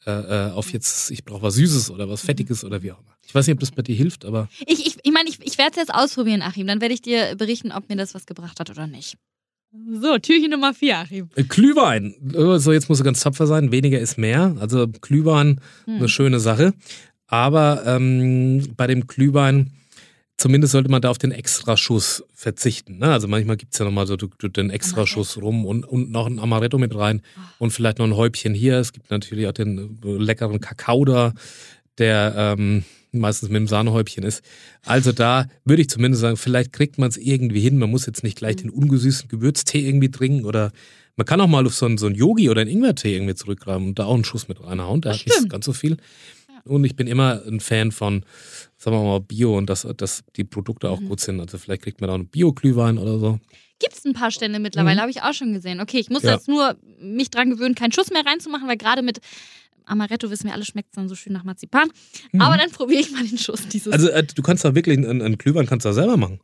äh, 0.05 0.11
äh, 0.11 0.51
auf 0.51 0.71
jetzt, 0.73 1.11
ich 1.11 1.25
brauche 1.25 1.43
was 1.43 1.55
Süßes 1.55 1.91
oder 1.91 2.09
was 2.09 2.21
Fettiges 2.21 2.63
oder 2.63 2.81
wie 2.83 2.91
auch 2.91 2.99
immer. 2.99 3.15
Ich 3.25 3.33
weiß 3.35 3.47
nicht, 3.47 3.53
ob 3.53 3.59
das 3.59 3.71
bei 3.71 3.81
dir 3.83 3.95
hilft, 3.95 4.25
aber 4.25 4.49
Ich, 4.65 4.85
ich, 4.85 4.97
ich 5.03 5.11
meine, 5.11 5.29
ich, 5.29 5.39
ich 5.43 5.57
werde 5.57 5.71
es 5.71 5.77
jetzt 5.77 5.93
ausprobieren, 5.93 6.41
Achim. 6.41 6.67
Dann 6.67 6.81
werde 6.81 6.93
ich 6.93 7.01
dir 7.01 7.35
berichten, 7.35 7.71
ob 7.71 7.87
mir 7.89 7.95
das 7.95 8.13
was 8.15 8.25
gebracht 8.25 8.59
hat 8.59 8.69
oder 8.69 8.87
nicht. 8.87 9.15
So, 10.01 10.17
Türchen 10.17 10.49
Nummer 10.51 10.73
vier, 10.73 10.97
Achim. 10.97 11.29
Äh, 11.35 11.43
Glühwein. 11.43 12.13
Äh, 12.33 12.59
So, 12.59 12.73
jetzt 12.73 12.89
musst 12.89 12.99
du 13.01 13.05
ganz 13.05 13.21
tapfer 13.21 13.47
sein. 13.47 13.71
Weniger 13.71 13.99
ist 13.99 14.17
mehr. 14.17 14.55
Also 14.59 14.87
Glühwein, 14.87 15.61
Hm. 15.85 15.97
eine 15.97 16.09
schöne 16.09 16.39
Sache. 16.39 16.73
Aber 17.27 17.83
ähm, 17.85 18.73
bei 18.75 18.87
dem 18.87 19.07
Glühwein, 19.07 19.71
zumindest 20.41 20.71
sollte 20.71 20.89
man 20.89 21.03
da 21.03 21.11
auf 21.11 21.19
den 21.19 21.31
Extraschuss 21.31 22.23
verzichten. 22.33 22.97
Ne? 22.97 23.11
Also 23.11 23.27
manchmal 23.27 23.57
gibt 23.57 23.73
es 23.73 23.79
ja 23.79 23.85
nochmal 23.85 24.07
so 24.07 24.17
den 24.17 24.71
Extraschuss 24.71 25.39
rum 25.39 25.65
und, 25.65 25.85
und 25.85 26.09
noch 26.11 26.25
ein 26.25 26.39
Amaretto 26.39 26.79
mit 26.79 26.95
rein 26.95 27.21
und 27.59 27.69
vielleicht 27.71 27.99
noch 27.99 28.07
ein 28.07 28.15
Häubchen 28.15 28.55
hier. 28.55 28.77
Es 28.79 28.91
gibt 28.91 29.11
natürlich 29.11 29.47
auch 29.47 29.51
den 29.51 29.99
äh, 30.03 30.17
leckeren 30.17 30.59
Kakao 30.59 31.05
da, 31.05 31.33
der 31.99 32.33
ähm, 32.35 32.83
meistens 33.11 33.49
mit 33.49 33.57
dem 33.57 33.67
Sahnehäubchen 33.67 34.23
ist. 34.23 34.43
Also 34.83 35.11
da 35.11 35.45
würde 35.63 35.83
ich 35.83 35.89
zumindest 35.89 36.21
sagen, 36.21 36.37
vielleicht 36.37 36.73
kriegt 36.73 36.97
man 36.97 37.09
es 37.09 37.17
irgendwie 37.17 37.61
hin. 37.61 37.77
Man 37.77 37.91
muss 37.91 38.07
jetzt 38.07 38.23
nicht 38.23 38.37
gleich 38.37 38.55
den 38.55 38.71
ungesüßten 38.71 39.29
Gewürztee 39.29 39.87
irgendwie 39.87 40.09
trinken 40.09 40.45
oder 40.45 40.71
man 41.17 41.25
kann 41.25 41.39
auch 41.41 41.47
mal 41.47 41.67
auf 41.67 41.75
so 41.75 41.85
einen, 41.85 41.99
so 41.99 42.07
einen 42.07 42.15
Yogi 42.15 42.49
oder 42.49 42.61
einen 42.61 42.69
Ingwertee 42.71 43.13
irgendwie 43.13 43.35
zurückgreifen 43.35 43.89
und 43.89 43.99
da 43.99 44.05
auch 44.05 44.15
einen 44.15 44.23
Schuss 44.23 44.47
mit 44.47 44.63
reinhauen. 44.63 45.01
Da 45.01 45.11
hat 45.11 45.23
nicht 45.23 45.49
ganz 45.49 45.65
so 45.65 45.73
viel. 45.73 45.97
Und 46.65 46.83
ich 46.83 46.95
bin 46.95 47.07
immer 47.07 47.41
ein 47.47 47.59
Fan 47.59 47.91
von, 47.91 48.23
sagen 48.77 48.95
wir 48.97 49.03
mal, 49.03 49.19
Bio 49.19 49.57
und 49.57 49.69
dass, 49.69 49.87
dass 49.97 50.23
die 50.35 50.43
Produkte 50.43 50.87
Mhm. 50.87 50.93
auch 50.93 51.01
gut 51.01 51.19
sind. 51.19 51.39
Also 51.39 51.57
vielleicht 51.57 51.81
kriegt 51.83 52.01
man 52.01 52.07
da 52.09 52.13
einen 52.15 52.27
Bio-Glühwein 52.27 52.97
oder 52.97 53.19
so. 53.19 53.39
Gibt 53.79 53.93
es 53.97 54.05
ein 54.05 54.13
paar 54.13 54.29
Stände 54.31 54.59
mittlerweile, 54.59 55.01
habe 55.01 55.09
ich 55.09 55.23
auch 55.23 55.33
schon 55.33 55.53
gesehen. 55.53 55.79
Okay, 55.81 55.97
ich 55.99 56.09
muss 56.09 56.21
Mhm. 56.23 56.27
Ja. 56.29 56.35
jetzt 56.35 56.47
nur 56.47 56.75
mich 56.99 57.31
dran 57.31 57.49
gewöhnen, 57.49 57.73
keinen 57.75 57.91
Schuss 57.91 58.11
mehr 58.11 58.25
reinzumachen, 58.25 58.67
weil 58.67 58.77
gerade 58.77 59.01
mit 59.01 59.19
Amaretto, 59.85 60.29
wissen 60.29 60.45
wir 60.45 60.53
alle, 60.53 60.63
schmeckt 60.63 60.89
es 60.91 60.95
dann 60.95 61.09
so 61.09 61.15
schön 61.15 61.33
nach 61.33 61.43
Marzipan. 61.43 61.89
Aber 62.37 62.55
dann 62.57 62.69
probiere 62.71 63.01
ich 63.01 63.11
mal 63.11 63.25
den 63.25 63.39
Schuss 63.39 63.67
dieses. 63.67 63.87
Mhm. 63.87 63.93
Also 63.93 64.09
äh, 64.09 64.23
du 64.23 64.41
kannst 64.43 64.63
da 64.63 64.75
wirklich 64.75 64.97
einen, 64.99 65.21
einen 65.21 65.37
Glühwein 65.39 65.65
kannst 65.65 65.85
da 65.85 65.93
selber 65.93 66.15
machen. 66.17 66.39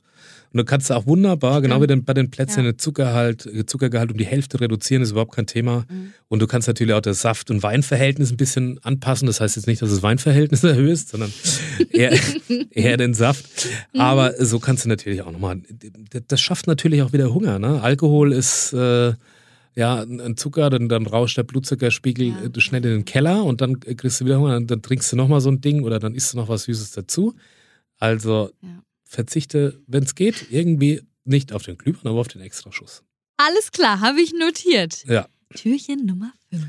Und 0.57 0.65
du 0.65 0.71
kannst 0.71 0.91
auch 0.91 1.05
wunderbar, 1.05 1.61
genau 1.61 1.79
wie 1.83 1.85
den, 1.85 2.03
bei 2.03 2.15
den 2.15 2.31
Plätzchen, 2.31 2.65
Ja. 2.65 2.71
den 2.71 2.79
Zuckerhalt, 2.79 3.45
äh, 3.45 3.67
Zuckergehalt 3.67 4.11
um 4.11 4.17
die 4.17 4.25
Hälfte 4.25 4.59
reduzieren, 4.59 5.03
ist 5.03 5.11
überhaupt 5.11 5.35
kein 5.35 5.45
Thema. 5.45 5.85
Mhm. 5.87 6.13
Und 6.29 6.39
du 6.41 6.47
kannst 6.47 6.67
natürlich 6.67 6.95
auch 6.95 7.01
das 7.01 7.21
Saft- 7.21 7.51
und 7.51 7.61
Weinverhältnis 7.61 8.31
ein 8.31 8.37
bisschen 8.37 8.79
anpassen. 8.83 9.27
Das 9.27 9.39
heißt 9.39 9.55
jetzt 9.55 9.67
nicht, 9.67 9.83
dass 9.83 9.91
das 9.91 10.01
Weinverhältnis 10.01 10.63
erhöhst, 10.63 11.09
sondern 11.09 11.31
eher, 11.91 12.17
eher 12.71 12.97
den 12.97 13.13
Saft. 13.13 13.45
Mhm. 13.93 14.01
Aber 14.01 14.33
so 14.43 14.57
kannst 14.59 14.85
du 14.85 14.89
natürlich 14.89 15.21
auch 15.21 15.31
nochmal. 15.31 15.61
Das 16.27 16.41
schafft 16.41 16.65
natürlich 16.65 17.03
auch 17.03 17.13
wieder 17.13 17.31
Hunger. 17.31 17.59
Ne? 17.59 17.79
Alkohol 17.83 18.33
ist 18.33 18.73
äh, 18.73 19.13
ja 19.75 20.01
ein 20.01 20.37
Zucker, 20.37 20.71
dann, 20.71 20.89
dann 20.89 21.05
rauscht 21.05 21.37
der 21.37 21.43
Blutzuckerspiegel 21.43 22.27
Ja. 22.29 22.35
äh, 22.45 22.59
schnell 22.59 22.83
in 22.83 22.91
den 22.91 23.05
Keller 23.05 23.43
und 23.43 23.61
dann 23.61 23.79
kriegst 23.79 24.19
du 24.21 24.25
wieder 24.25 24.39
Hunger. 24.39 24.53
Dann, 24.53 24.65
dann 24.65 24.81
trinkst 24.81 25.11
du 25.11 25.15
nochmal 25.15 25.39
so 25.39 25.51
ein 25.51 25.61
Ding 25.61 25.83
oder 25.83 25.99
dann 25.99 26.15
isst 26.15 26.33
du 26.33 26.37
noch 26.37 26.49
was 26.49 26.63
Süßes 26.63 26.93
dazu. 26.93 27.35
Also 27.99 28.49
Ja. 28.63 28.69
Verzichte, 29.07 29.79
wenn 29.87 30.03
es 30.03 30.15
geht, 30.15 30.47
irgendwie 30.49 31.01
nicht 31.25 31.53
auf 31.53 31.63
den 31.63 31.77
Glühwein, 31.77 32.07
aber 32.07 32.19
auf 32.21 32.27
den 32.27 32.41
Extraschuss. 32.41 33.03
Alles 33.37 33.71
klar, 33.71 33.99
habe 34.01 34.21
ich 34.21 34.33
notiert. 34.33 35.03
Ja. 35.07 35.27
Türchen 35.53 36.05
Nummer 36.05 36.33
5. 36.49 36.63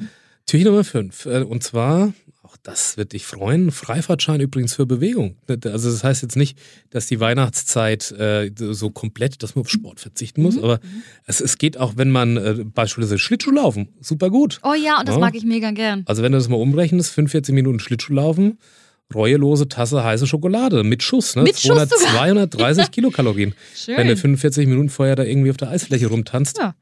Türchen 0.46 0.66
Nummer 0.68 0.84
5. 0.84 1.26
Und 1.26 1.62
zwar, 1.62 2.12
auch 2.42 2.56
das 2.62 2.96
wird 2.96 3.12
dich 3.12 3.24
freuen, 3.26 3.70
Freifahrtschein 3.70 4.40
übrigens 4.40 4.74
für 4.74 4.86
Bewegung. 4.86 5.36
Also 5.48 5.90
das 5.90 6.02
heißt 6.04 6.22
jetzt 6.22 6.36
nicht, 6.36 6.58
dass 6.90 7.06
die 7.06 7.20
Weihnachtszeit 7.20 8.10
äh, 8.12 8.50
so 8.56 8.90
komplett, 8.90 9.42
dass 9.42 9.54
man 9.54 9.62
auf 9.62 9.70
Sport 9.70 10.00
verzichten 10.00 10.42
muss, 10.42 10.58
aber 10.58 10.80
es, 11.26 11.40
es 11.40 11.58
geht 11.58 11.76
auch, 11.78 11.94
wenn 11.96 12.10
man 12.10 12.36
äh, 12.36 12.64
beispielsweise 12.64 13.18
Schlittschuh 13.18 13.50
laufen, 13.52 13.88
super 14.00 14.30
gut. 14.30 14.60
Oh 14.62 14.74
ja, 14.74 14.98
und 15.00 15.08
das 15.08 15.16
Ja. 15.16 15.20
mag 15.20 15.34
ich 15.34 15.44
mega 15.44 15.70
gern. 15.70 16.02
Also 16.06 16.22
wenn 16.22 16.32
du 16.32 16.38
das 16.38 16.48
mal 16.48 16.56
umrechnest, 16.56 17.10
45 17.12 17.54
Minuten 17.54 17.80
Schlittschuh 17.80 18.14
laufen, 18.14 18.58
reuelose 19.14 19.68
Tasse 19.68 20.04
heiße 20.04 20.26
Schokolade 20.26 20.84
mit 20.84 21.02
Schuss, 21.02 21.36
ne? 21.36 21.42
Mit 21.42 21.58
Schuss 21.58 21.68
200, 21.76 21.90
sogar. 21.90 22.12
230 22.14 22.90
Kilokalorien. 22.90 23.54
Schön. 23.74 23.96
Wenn 23.96 24.08
du 24.08 24.16
45 24.16 24.66
Minuten 24.66 24.88
vorher 24.90 25.16
da 25.16 25.24
irgendwie 25.24 25.50
auf 25.50 25.56
der 25.56 25.70
Eisfläche 25.70 26.06
rumtanzt. 26.08 26.58
Ja, 26.58 26.74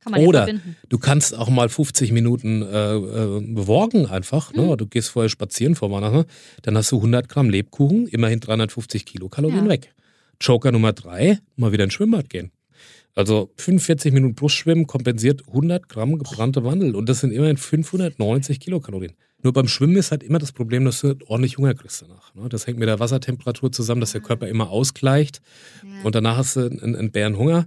kann 0.00 0.12
man 0.12 0.20
Oder 0.26 0.48
du 0.88 0.98
kannst 0.98 1.36
auch 1.36 1.48
mal 1.48 1.68
50 1.68 2.12
Minuten 2.12 2.62
äh, 2.62 2.94
äh, 2.96 3.40
beworgen 3.40 4.06
einfach. 4.06 4.52
Mhm. 4.52 4.66
Ne? 4.66 4.76
Du 4.76 4.86
gehst 4.86 5.08
vorher 5.10 5.28
spazieren 5.30 5.74
vor 5.74 5.90
Weihnachten, 5.90 6.24
dann 6.62 6.76
hast 6.76 6.92
du 6.92 6.96
100 6.96 7.28
Gramm 7.28 7.50
Lebkuchen, 7.50 8.06
immerhin 8.06 8.40
350 8.40 9.04
Kilokalorien 9.06 9.64
Ja. 9.64 9.70
weg. 9.70 9.94
Joker 10.40 10.72
Nummer 10.72 10.92
drei, 10.92 11.38
mal 11.56 11.72
wieder 11.72 11.84
ins 11.84 11.94
Schwimmbad 11.94 12.28
gehen. 12.28 12.50
Also 13.16 13.50
45 13.56 14.12
Minuten 14.12 14.34
Brustschwimmen 14.34 14.86
kompensiert 14.88 15.42
100 15.46 15.88
Gramm 15.88 16.18
gebrannte 16.18 16.60
Mandel 16.60 16.96
und 16.96 17.08
das 17.08 17.20
sind 17.20 17.32
immerhin 17.32 17.56
590 17.56 18.58
Kilokalorien. 18.60 19.12
Nur 19.44 19.52
beim 19.52 19.68
Schwimmen 19.68 19.94
ist 19.94 20.10
halt 20.10 20.22
immer 20.24 20.38
das 20.40 20.50
Problem, 20.52 20.84
dass 20.86 21.02
du 21.02 21.14
ordentlich 21.26 21.58
Hunger 21.58 21.74
kriegst 21.74 22.02
danach. 22.02 22.34
Ne? 22.34 22.48
Das 22.48 22.66
hängt 22.66 22.78
mit 22.78 22.88
der 22.88 22.98
Wassertemperatur 22.98 23.70
zusammen, 23.70 24.00
dass 24.00 24.12
der 24.12 24.22
Körper 24.22 24.48
immer 24.48 24.70
ausgleicht 24.70 25.40
und 26.02 26.14
danach 26.16 26.38
hast 26.38 26.56
du 26.56 26.60
einen, 26.66 26.96
einen 26.96 27.12
Bärenhunger. 27.12 27.66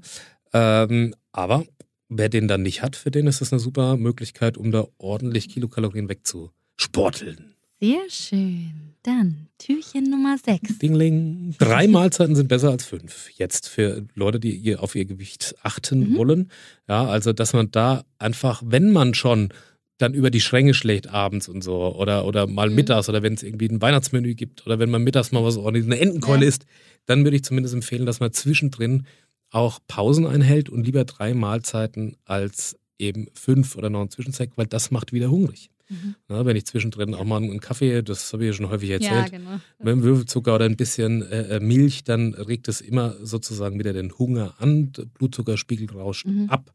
Ähm, 0.54 1.14
aber 1.32 1.66
wer 2.10 2.30
den 2.30 2.48
dann 2.48 2.64
nicht 2.64 2.82
hat, 2.82 2.96
für 2.96 3.12
den 3.12 3.28
ist 3.28 3.40
das 3.42 3.54
eine 3.54 3.60
super 3.60 3.96
Möglichkeit, 3.96 4.58
um 4.58 4.72
da 4.72 4.86
ordentlich 4.98 5.50
Kilokalorien 5.50 6.10
wegzusporteln. 6.10 7.54
Sehr 7.80 8.10
schön. 8.10 8.72
Dann 9.04 9.48
Türchen 9.60 10.10
Nummer 10.10 10.36
6. 10.44 10.80
Dingling. 10.80 11.54
Drei 11.60 11.88
Mahlzeiten 11.88 12.36
sind 12.36 12.48
besser 12.48 12.72
als 12.72 12.86
fünf. 12.86 13.30
Jetzt 13.38 13.70
für 13.70 14.04
Leute, 14.16 14.40
die 14.40 14.56
ihr 14.56 14.82
auf 14.82 14.96
ihr 14.96 15.06
Gewicht 15.06 15.56
achten 15.62 16.12
Mhm. 16.14 16.18
wollen. 16.18 16.52
Ja, 16.90 17.06
also 17.06 17.34
dass 17.34 17.54
man 17.54 17.70
da 17.70 18.04
einfach, 18.18 18.64
wenn 18.66 18.92
man 18.92 19.14
schon 19.14 19.50
dann 19.98 20.14
über 20.14 20.30
die 20.30 20.42
Schränke 20.42 20.74
schlägt 20.74 21.08
abends 21.08 21.48
und 21.50 21.64
so 21.64 21.96
oder, 21.96 22.26
oder 22.26 22.46
mal 22.48 22.70
Mhm. 22.70 22.76
mittags 22.76 23.10
oder 23.10 23.24
wenn 23.24 23.34
es 23.34 23.44
irgendwie 23.44 23.68
ein 23.68 23.82
Weihnachtsmenü 23.82 24.36
gibt 24.36 24.66
oder 24.66 24.78
wenn 24.80 24.90
man 24.92 25.04
mittags 25.04 25.32
mal 25.32 25.44
was 25.44 25.58
ordentlich, 25.58 25.86
eine 25.86 26.00
Entenkeule 26.00 26.44
Ja. 26.44 26.50
isst, 26.50 26.66
dann 27.06 27.24
würde 27.24 27.38
ich 27.38 27.44
zumindest 27.44 27.74
empfehlen, 27.74 28.06
dass 28.06 28.20
man 28.20 28.32
zwischendrin 28.32 29.06
auch 29.50 29.80
Pausen 29.88 30.28
einhält 30.28 30.70
und 30.70 30.86
lieber 30.86 31.06
drei 31.06 31.34
Mahlzeiten 31.34 32.18
als 32.26 32.78
eben 33.00 33.28
fünf 33.34 33.76
oder 33.76 33.90
noch 33.90 34.02
ein 34.02 34.10
Zwischenzeug, 34.10 34.52
weil 34.56 34.68
das 34.68 34.92
macht 34.92 35.14
wieder 35.14 35.30
hungrig. 35.32 35.70
Mhm. 35.90 36.16
Na, 36.28 36.46
wenn 36.46 36.58
ich 36.58 36.66
zwischendrin 36.66 37.14
auch 37.14 37.24
mal 37.24 37.38
einen 37.42 37.62
Kaffee, 37.62 38.02
das 38.02 38.34
habe 38.34 38.44
ich 38.44 38.48
ja 38.48 38.54
schon 38.54 38.70
häufig 38.70 38.90
erzählt, 38.90 39.32
Ja, 39.32 39.38
genau. 39.38 39.60
mit 39.82 40.04
Würfelzucker 40.04 40.54
oder 40.56 40.66
ein 40.66 40.76
bisschen 40.76 41.22
äh, 41.22 41.56
äh, 41.56 41.60
Milch, 41.62 42.04
dann 42.04 42.34
regt 42.34 42.68
es 42.68 42.82
immer 42.82 43.16
sozusagen 43.26 43.80
wieder 43.80 43.94
den 43.94 44.12
Hunger 44.18 44.56
an, 44.60 44.92
der 44.92 45.06
Blutzuckerspiegel 45.06 45.90
rauscht 45.98 46.26
Mhm. 46.28 46.50
ab 46.50 46.74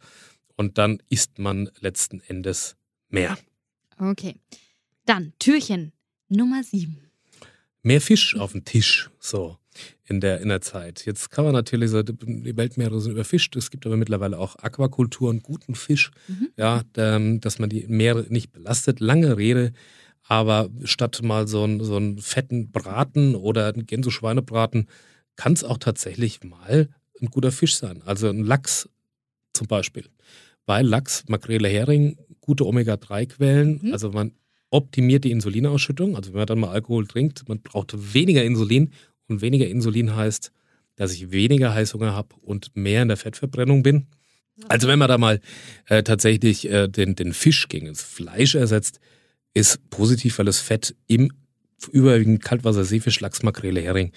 und 0.57 0.79
dann 0.79 0.99
isst 1.11 1.39
man 1.39 1.69
letzten 1.81 2.21
Endes 2.21 2.77
mehr. 3.13 3.37
Okay. 3.99 4.37
Dann 5.07 5.33
Türchen 5.39 5.93
Nummer 6.29 6.63
7. 6.63 6.99
Mehr 7.83 8.01
Fisch 8.01 8.37
auf 8.37 8.53
dem 8.53 8.65
Tisch, 8.65 9.11
so 9.19 9.59
in 10.05 10.21
der, 10.21 10.41
in 10.41 10.49
der 10.49 10.61
Zeit. 10.61 11.05
Jetzt 11.07 11.31
kann 11.31 11.45
man 11.45 11.53
natürlich 11.55 11.91
so, 11.91 12.03
die 12.03 12.57
Weltmeere 12.57 13.01
sind 13.01 13.13
überfischt, 13.13 13.57
es 13.57 13.71
gibt 13.71 13.87
aber 13.87 13.97
mittlerweile 13.97 14.39
auch 14.39 14.57
Aquakultur 14.57 15.31
und 15.31 15.43
guten 15.43 15.75
Fisch, 15.75 16.11
Mhm. 16.29 16.49
ja, 16.57 16.83
ähm, 16.97 17.41
dass 17.41 17.59
man 17.59 17.71
die 17.71 17.87
Meere 17.89 18.27
nicht 18.29 18.53
belastet. 18.53 19.01
Lange 19.01 19.37
Rede, 19.37 19.73
aber 20.29 20.71
statt 20.85 21.21
mal 21.23 21.49
so 21.49 21.65
einen, 21.65 21.83
so 21.83 21.97
einen 21.97 22.19
fetten 22.19 22.71
Braten 22.71 23.35
oder 23.35 23.67
einen 23.73 23.87
Gänseschweinebraten 23.87 24.89
kann 25.37 25.55
es 25.55 25.65
auch 25.65 25.79
tatsächlich 25.79 26.45
mal 26.45 26.89
ein 27.21 27.27
guter 27.29 27.51
Fisch 27.53 27.77
sein. 27.77 28.03
Also 28.05 28.29
ein 28.29 28.45
Lachs 28.45 28.89
zum 29.55 29.67
Beispiel. 29.67 30.09
Weil 30.67 30.87
Lachs, 30.87 31.25
Makrele, 31.29 31.69
Hering 31.69 32.17
gute 32.41 32.67
Omega-3-Quellen. 32.67 33.81
Mhm. 33.83 33.93
Also 33.93 34.11
man 34.11 34.33
optimiert 34.71 35.25
die 35.25 35.31
Insulinausschüttung. 35.31 36.17
Also 36.17 36.33
wenn 36.33 36.39
man 36.39 36.47
dann 36.47 36.61
mal 36.61 36.71
Alkohol 36.71 37.07
trinkt, 37.07 37.49
man 37.49 37.61
braucht 37.61 38.15
weniger 38.15 38.45
Insulin 38.45 38.93
und 39.29 39.41
weniger 39.41 39.67
Insulin 39.69 40.15
heißt, 40.17 40.53
dass 40.97 41.13
ich 41.13 41.31
weniger 41.31 41.75
Heißhunger 41.75 42.15
habe 42.15 42.37
und 42.43 42.75
mehr 42.75 43.03
in 43.03 43.09
der 43.09 43.17
Fettverbrennung 43.17 43.83
bin. 43.83 44.07
Also 44.69 44.89
wenn 44.89 44.99
man 44.99 45.09
da 45.09 45.19
mal 45.19 45.41
äh, 45.87 46.03
tatsächlich 46.03 46.69
äh, 46.71 46.89
den, 46.89 47.15
den 47.17 47.33
Fisch 47.33 47.69
gegen 47.69 47.87
das 47.87 48.03
Fleisch 48.03 48.55
ersetzt, 48.55 49.01
ist 49.55 49.89
positiv, 49.91 50.39
weil 50.39 50.47
das 50.47 50.61
Fett 50.61 50.95
im 51.07 51.33
überwiegend 51.91 52.43
Kaltwasser-Seefisch, 52.43 53.21
Lachs, 53.21 53.43
Makrele, 53.43 53.81
Hering 53.81 54.13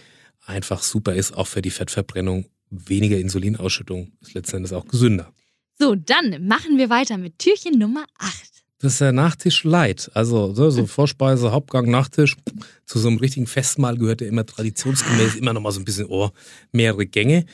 einfach 0.46 0.84
super 0.84 1.16
ist, 1.16 1.34
auch 1.34 1.48
für 1.48 1.62
die 1.62 1.72
Fettverbrennung. 1.72 2.46
Weniger 2.70 3.18
Insulinausschüttung 3.18 4.12
ist 4.22 4.34
letzten 4.34 4.58
Endes 4.58 4.74
auch 4.74 4.88
gesünder. 4.88 5.34
So, 5.78 5.96
dann 5.96 6.48
machen 6.48 6.78
wir 6.78 6.90
weiter 6.90 7.18
mit 7.18 7.38
Türchen 7.38 7.78
Nummer 7.78 8.06
8. 8.18 8.34
Das 8.80 8.94
ist 8.94 9.02
der 9.02 9.12
Nachtisch 9.12 9.64
light. 9.64 10.10
Also 10.14 10.54
so, 10.54 10.70
so 10.70 10.86
Vorspeise, 10.88 11.52
Hauptgang, 11.52 11.90
Nachtisch. 11.90 12.38
Zu 12.86 13.00
so 13.00 13.10
einem 13.10 13.18
richtigen 13.18 13.48
Festmahl 13.48 13.98
gehört 13.98 14.22
ja 14.22 14.28
immer 14.28 14.46
traditionsgemäß 14.46 15.36
immer 15.36 15.54
noch 15.54 15.62
mal 15.62 15.72
so 15.72 15.80
ein 15.80 15.86
bisschen 15.86 16.08
oh, 16.08 16.30
mehrere 16.72 17.06
Gänge. 17.06 17.46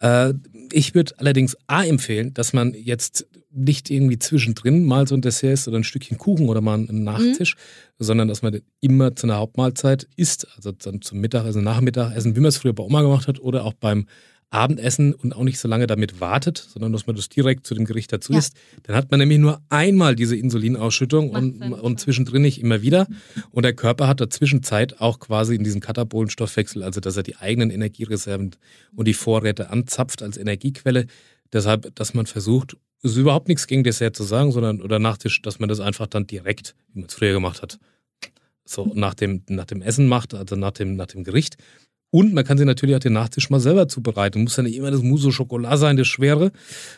Äh, 0.00 0.34
ich 0.72 0.94
würde 0.94 1.18
allerdings 1.18 1.56
A 1.68 1.84
empfehlen, 1.84 2.34
dass 2.34 2.52
man 2.52 2.74
jetzt 2.74 3.26
nicht 3.50 3.90
irgendwie 3.90 4.18
zwischendrin 4.18 4.84
mal 4.84 5.08
so 5.08 5.14
ein 5.14 5.22
Dessert 5.22 5.54
isst 5.54 5.68
oder 5.68 5.78
ein 5.78 5.84
Stückchen 5.84 6.18
Kuchen 6.18 6.48
oder 6.48 6.60
mal 6.60 6.74
einen 6.74 7.02
Nachtisch, 7.02 7.56
sondern 7.98 8.28
dass 8.28 8.42
man 8.42 8.60
immer 8.80 9.16
zu 9.16 9.26
einer 9.26 9.38
Hauptmahlzeit 9.38 10.06
isst, 10.16 10.46
also 10.56 10.72
dann 10.72 11.02
zum 11.02 11.20
Mittagessen, 11.20 11.64
Nachmittagessen, 11.64 12.36
wie 12.36 12.40
man 12.40 12.50
es 12.50 12.58
früher 12.58 12.74
bei 12.74 12.84
Oma 12.84 13.02
gemacht 13.02 13.26
hat 13.26 13.40
oder 13.40 13.64
auch 13.64 13.74
beim 13.74 14.06
Abendessen 14.50 15.14
und 15.14 15.34
auch 15.34 15.44
nicht 15.44 15.58
so 15.60 15.68
lange 15.68 15.86
damit 15.86 16.20
wartet, 16.20 16.58
sondern 16.58 16.92
dass 16.92 17.06
man 17.06 17.14
das 17.14 17.28
direkt 17.28 17.66
zu 17.66 17.74
dem 17.74 17.84
Gericht 17.84 18.12
dazu 18.12 18.32
Ja. 18.32 18.40
isst. 18.40 18.56
Dann 18.82 18.96
hat 18.96 19.10
man 19.10 19.20
nämlich 19.20 19.38
nur 19.38 19.62
einmal 19.68 20.16
diese 20.16 20.36
Insulinausschüttung 20.36 21.30
und, 21.30 21.62
und 21.62 22.00
zwischendrin 22.00 22.42
nicht 22.42 22.60
immer 22.60 22.82
wieder. 22.82 23.06
Und 23.52 23.62
der 23.64 23.74
Körper 23.74 24.08
hat 24.08 24.20
dazwischen 24.20 24.62
Zeit 24.62 25.00
auch 25.00 25.20
quasi 25.20 25.54
in 25.54 25.62
diesen 25.62 25.80
Katabolenstoffwechsel, 25.80 26.82
also 26.82 27.00
dass 27.00 27.16
er 27.16 27.22
die 27.22 27.36
eigenen 27.36 27.70
Energiereserven 27.70 28.56
und 28.94 29.08
die 29.08 29.14
Vorräte 29.14 29.70
anzapft 29.70 30.22
als 30.22 30.36
Energiequelle. 30.36 31.06
Deshalb, 31.52 31.94
dass 31.94 32.14
man 32.14 32.26
versucht, 32.26 32.76
es 33.02 33.12
ist 33.12 33.16
überhaupt 33.18 33.48
nichts 33.48 33.66
gegen 33.66 33.84
Dessert 33.84 34.16
zu 34.16 34.24
sagen, 34.24 34.52
sondern 34.52 34.82
oder 34.82 34.98
Nachtisch, 34.98 35.40
dass 35.42 35.58
man 35.58 35.68
das 35.68 35.80
einfach 35.80 36.06
dann 36.06 36.26
direkt, 36.26 36.74
wie 36.92 37.00
man 37.00 37.08
es 37.08 37.14
früher 37.14 37.32
gemacht 37.32 37.62
hat, 37.62 37.78
so 38.64 38.90
nach 38.94 39.14
dem, 39.14 39.42
nach 39.48 39.64
dem 39.64 39.80
Essen 39.80 40.06
macht, 40.06 40.34
also 40.34 40.56
nach 40.56 40.72
dem, 40.72 40.96
nach 40.96 41.06
dem 41.06 41.24
Gericht. 41.24 41.56
Und 42.12 42.34
man 42.34 42.44
kann 42.44 42.58
sich 42.58 42.66
natürlich 42.66 42.96
auch 42.96 43.00
den 43.00 43.12
Nachtisch 43.12 43.50
mal 43.50 43.60
selber 43.60 43.86
zubereiten. 43.86 44.42
Muss 44.42 44.56
ja 44.56 44.64
nicht 44.64 44.76
immer 44.76 44.90
das 44.90 45.00
Mousse 45.02 45.28
au 45.28 45.30
Chocolat 45.30 45.78
sein, 45.78 45.96
das 45.96 46.08
Schwere, 46.08 46.50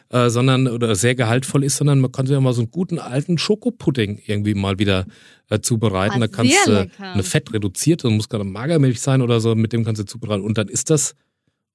äh, 0.09 0.31
sondern 0.31 0.69
oder 0.69 0.95
sehr 0.95 1.14
gehaltvoll 1.14 1.64
ist, 1.64 1.76
sondern 1.76 2.00
man 2.00 2.11
kann 2.12 2.26
sich 2.26 2.33
ja 2.33 2.40
mal 2.40 2.54
so 2.54 2.62
einen 2.62 2.71
guten 2.71 2.99
alten 2.99 3.37
Schokopudding 3.37 4.23
irgendwie 4.26 4.54
mal 4.54 4.78
wieder 4.78 5.04
äh, 5.50 5.61
zubereiten. 5.61 6.16
Ah, 6.16 6.21
da 6.21 6.28
kannst 6.28 6.52
sehr 6.64 6.75
du 6.75 6.81
lecker. 6.85 7.12
eine 7.12 7.23
Fett 7.23 7.52
reduziert, 7.52 8.04
muss 8.04 8.31
gerade 8.31 8.45
Magermilch 8.45 9.00
sein 9.02 9.21
oder 9.21 9.40
so, 9.40 9.54
mit 9.54 9.75
dem 9.75 9.85
kannst 9.85 10.00
du 10.00 10.07
zubereiten. 10.07 10.42
Und 10.45 10.57
dann 10.57 10.69
ist 10.69 10.88
das 10.88 11.14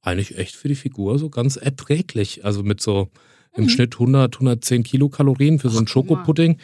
eigentlich 0.02 0.38
echt 0.40 0.56
für 0.56 0.68
die 0.68 0.76
Figur 0.76 1.20
so 1.20 1.30
ganz 1.30 1.58
erträglich. 1.58 2.44
Also 2.44 2.64
mit 2.64 2.82
so 2.82 3.10
im 3.56 3.66
Mhm. 3.66 3.70
Schnitt 3.70 3.94
100, 3.96 4.36
110 4.36 4.82
Kilokalorien 4.84 5.60
für 5.60 5.70
so 5.70 5.78
einen. 5.78 5.88
Schokopudding 5.88 6.58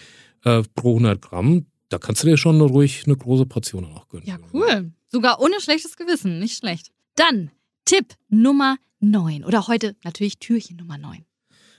äh, 0.44 0.64
pro 0.76 0.90
100 0.96 1.22
Gramm. 1.22 1.68
Da 1.90 2.00
kannst 2.00 2.24
du 2.24 2.28
dir 2.28 2.38
schon 2.38 2.60
ruhig 2.62 3.04
eine 3.06 3.16
große 3.16 3.46
Portion 3.46 3.86
auch 3.86 4.08
gönnen. 4.10 4.26
Ja, 4.26 4.38
cool. 4.54 4.92
Sogar 5.14 5.40
ohne 5.40 5.62
schlechtes 5.62 5.96
Gewissen, 5.96 6.40
nicht 6.40 6.58
schlecht. 6.58 6.92
Dann 7.16 7.52
Tipp 7.86 8.16
Nummer 8.30 8.78
9 9.00 9.44
oder 9.44 9.68
heute 9.68 9.96
natürlich 10.04 10.40
Türchen 10.40 10.78
Nummer 10.78 10.98
9. 10.98 11.24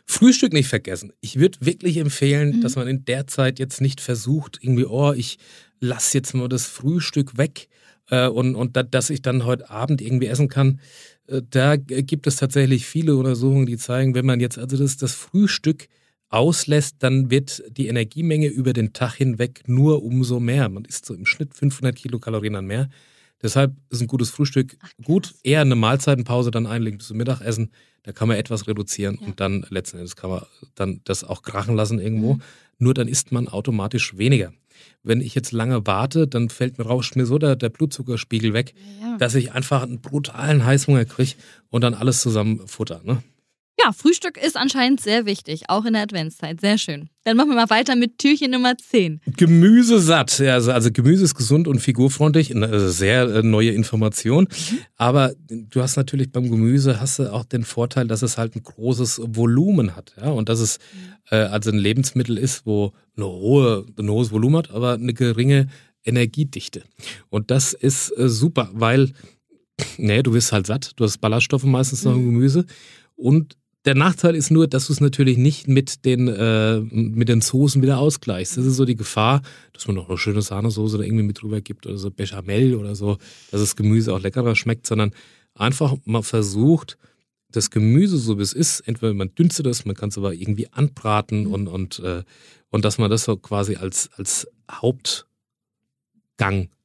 Frühstück 0.07 0.53
nicht 0.53 0.69
vergessen. 0.69 1.13
Ich 1.21 1.41
würde 1.41 1.59
wirklich 1.61 1.97
empfehlen, 1.97 2.59
Mhm. 2.59 2.61
dass 2.61 2.77
man 2.77 2.87
in 2.87 3.05
der 3.07 3.27
Zeit 3.27 3.59
jetzt 3.59 3.81
nicht 3.81 4.01
versucht, 4.01 4.59
irgendwie, 4.63 4.85
oh, 4.85 5.13
ich 5.13 5.39
lasse 5.81 6.17
jetzt 6.17 6.33
mal 6.35 6.49
das 6.49 6.67
Frühstück 6.67 7.37
weg 7.37 7.67
äh, 8.09 8.29
und, 8.29 8.55
und 8.55 8.77
da, 8.77 8.85
dass 8.85 9.11
ich 9.11 9.21
dann 9.21 9.45
heute 9.45 9.69
Abend 9.69 10.01
irgendwie 10.01 10.27
essen 10.27 10.49
kann. 10.49 10.79
Äh, 11.27 11.43
da 11.51 11.75
gibt 11.75 12.29
es 12.29 12.37
tatsächlich 12.37 12.87
viele 12.87 13.17
Untersuchungen, 13.17 13.67
die 13.67 13.79
zeigen, 13.79 14.15
wenn 14.15 14.27
man 14.27 14.39
jetzt 14.39 14.59
also 14.59 14.77
das, 14.77 14.97
das 14.97 15.13
Frühstück 15.13 15.89
auslässt, 16.29 16.97
dann 17.01 17.31
wird 17.33 17.65
die 17.69 17.89
Energiemenge 17.89 18.47
über 18.47 18.75
den 18.75 18.93
Tag 18.93 19.15
hinweg 19.15 19.63
nur 19.67 20.05
umso 20.05 20.39
mehr. 20.39 20.69
Man 20.69 20.85
isst 20.85 21.07
so 21.07 21.15
im 21.15 21.27
Schnitt 21.27 21.55
500 21.55 21.97
Kilokalorien 21.97 22.55
an 22.55 22.67
mehr. 22.67 22.89
Deshalb 23.43 23.75
ist 23.91 24.01
ein 24.01 24.07
gutes 24.07 24.31
Frühstück 24.31 24.77
Ach, 24.81 24.91
gut. 25.05 25.35
Eher 25.43 25.61
eine 25.61 25.75
Mahlzeitenpause 25.75 26.51
dann 26.51 26.67
einlegen 26.67 26.99
bis 26.99 27.09
zum 27.09 27.17
Mittagessen. 27.19 27.71
Da 28.05 28.13
kann 28.13 28.29
man 28.29 28.37
etwas 28.37 28.67
reduzieren 28.69 29.19
Ja. 29.21 29.27
und 29.27 29.41
dann 29.41 29.67
letzten 29.71 29.99
Endes 29.99 30.17
kann 30.17 30.31
man 30.31 30.43
dann 30.75 31.01
das 31.05 31.25
auch 31.25 31.43
krachen 31.43 31.75
lassen 31.77 31.99
irgendwo. 31.99 32.35
Mhm. 32.35 32.43
Nur 32.79 32.95
dann 32.95 33.09
isst 33.09 33.33
man 33.33 33.49
automatisch 33.49 34.17
weniger. 34.17 34.53
Wenn 35.03 35.21
ich 35.21 35.35
jetzt 35.35 35.53
lange 35.53 35.87
warte, 35.87 36.27
dann 36.27 36.49
fällt 36.49 36.79
mir 36.79 36.85
rauscht 36.87 37.17
mir 37.17 37.27
so 37.27 37.39
der, 37.39 37.57
der 37.57 37.69
Blutzuckerspiegel 37.69 38.53
weg, 38.53 38.75
Ja. 39.01 39.17
dass 39.19 39.35
ich 39.35 39.53
einfach 39.53 39.83
einen 39.83 40.01
brutalen 40.01 40.65
Heißhunger 40.65 41.05
kriege 41.05 41.35
und 41.71 41.85
dann 41.85 41.95
alles 41.95 42.21
zusammen 42.21 42.67
futter. 42.67 43.01
Ne? 43.05 43.23
Ja, 43.83 43.93
Frühstück 43.93 44.37
ist 44.37 44.57
anscheinend 44.57 45.01
sehr 45.01 45.27
wichtig, 45.27 45.65
auch 45.69 45.85
in 45.85 45.95
der 45.95 46.03
Adventszeit. 46.03 46.61
Sehr 46.61 46.79
schön. 46.79 47.09
Dann 47.25 47.37
machen 47.37 47.49
wir 47.51 47.57
mal 47.57 47.71
weiter 47.71 47.97
mit 47.97 48.19
Türchen 48.19 48.53
Nummer 48.53 48.77
10. 48.79 49.21
Gemüse 49.37 49.99
satt. 50.01 50.39
Ja, 50.39 50.55
also, 50.55 50.71
also 50.71 50.93
Gemüse 50.93 51.25
ist 51.25 51.35
gesund 51.35 51.67
und 51.67 51.81
figurfreundlich. 51.81 52.55
Eine 52.55 52.91
sehr 52.91 53.23
äh, 53.25 53.43
neue 53.43 53.71
Information. 53.71 54.47
Aber 54.97 55.33
du 55.49 55.83
hast 55.83 55.97
natürlich 55.97 56.31
beim 56.31 56.51
Gemüse 56.51 57.01
hast 57.01 57.19
du 57.19 57.33
auch 57.33 57.45
den 57.45 57.65
Vorteil, 57.65 58.07
dass 58.07 58.23
es 58.23 58.39
halt 58.39 58.55
ein 58.55 58.63
großes 58.63 59.21
Volumen 59.27 59.97
hat. 59.97 60.15
Ja? 60.21 60.31
Und 60.31 60.49
dass 60.49 60.61
es 60.61 60.79
äh, 61.31 61.37
also 61.37 61.71
ein 61.71 61.79
Lebensmittel 61.79 62.39
ist, 62.39 62.67
wo 62.67 62.93
eine 63.17 63.27
hohe, 63.27 63.87
ein 63.99 64.09
hohes 64.09 64.31
Volumen 64.31 64.57
hat, 64.57 64.71
aber 64.71 64.95
eine 64.95 65.15
geringe 65.15 65.67
Energiedichte. 66.05 66.85
Und 67.29 67.51
das 67.51 67.73
ist 67.73 68.17
äh, 68.17 68.29
super, 68.29 68.71
weil 68.73 69.13
nee, 69.99 70.23
du 70.23 70.33
wirst 70.33 70.53
halt 70.53 70.67
satt. 70.67 70.93
Du 70.97 71.05
hast 71.05 71.19
Ballaststoffe 71.19 71.65
meistens 71.65 72.05
noch 72.05 72.15
im 72.15 72.25
Gemüse. 72.25 72.67
Und 73.17 73.57
der 73.85 73.95
Nachteil 73.95 74.35
ist 74.35 74.51
nur, 74.51 74.67
dass 74.67 74.87
du 74.87 74.93
es 74.95 75.01
natürlich 75.01 75.37
nicht 75.37 75.69
mit 75.69 76.05
den, 76.05 76.29
äh, 76.29 76.81
mit 76.81 77.29
den 77.29 77.41
Soßen 77.43 77.83
wieder 77.83 77.99
ausgleichst. 77.99 78.57
Das 78.57 78.65
ist 78.65 78.77
so 78.77 78.85
die 78.85 78.97
Gefahr, 78.97 79.43
dass 79.73 79.87
man 79.87 79.97
noch 79.97 80.09
eine 80.09 80.17
schöne 80.19 80.41
Sahnesoße 80.43 80.97
da 80.99 81.05
irgendwie 81.05 81.25
mit 81.25 81.43
drüber 81.43 81.61
gibt 81.61 81.87
oder 81.87 81.99
so 81.99 82.11
Bechamel 82.11 82.75
oder 82.77 82.95
so, 82.95 83.19
dass 83.51 83.61
das 83.61 83.77
Gemüse 83.77 84.15
auch 84.15 84.21
leckerer 84.23 84.57
schmeckt, 84.57 84.87
sondern 84.87 85.13
einfach 85.55 85.95
mal 86.05 86.23
versucht, 86.23 86.97
das 87.51 87.71
Gemüse 87.71 88.17
so 88.19 88.39
wie 88.39 88.43
es 88.43 88.53
ist, 88.53 88.81
entweder 88.81 89.15
man 89.15 89.35
dünstet 89.35 89.67
es, 89.67 89.85
man 89.85 89.95
kann 89.95 90.09
es 90.09 90.19
aber 90.19 90.35
irgendwie 90.35 90.73
anbraten 90.73 91.47
und, 91.47 91.69
und, 91.69 92.01
äh, 92.01 92.23
und 92.71 92.85
dass 92.85 92.99
man 92.99 93.11
das 93.11 93.25
so 93.25 93.37
quasi 93.37 93.77
als, 93.77 94.11
als 94.17 94.49
Hauptgang 94.71 95.29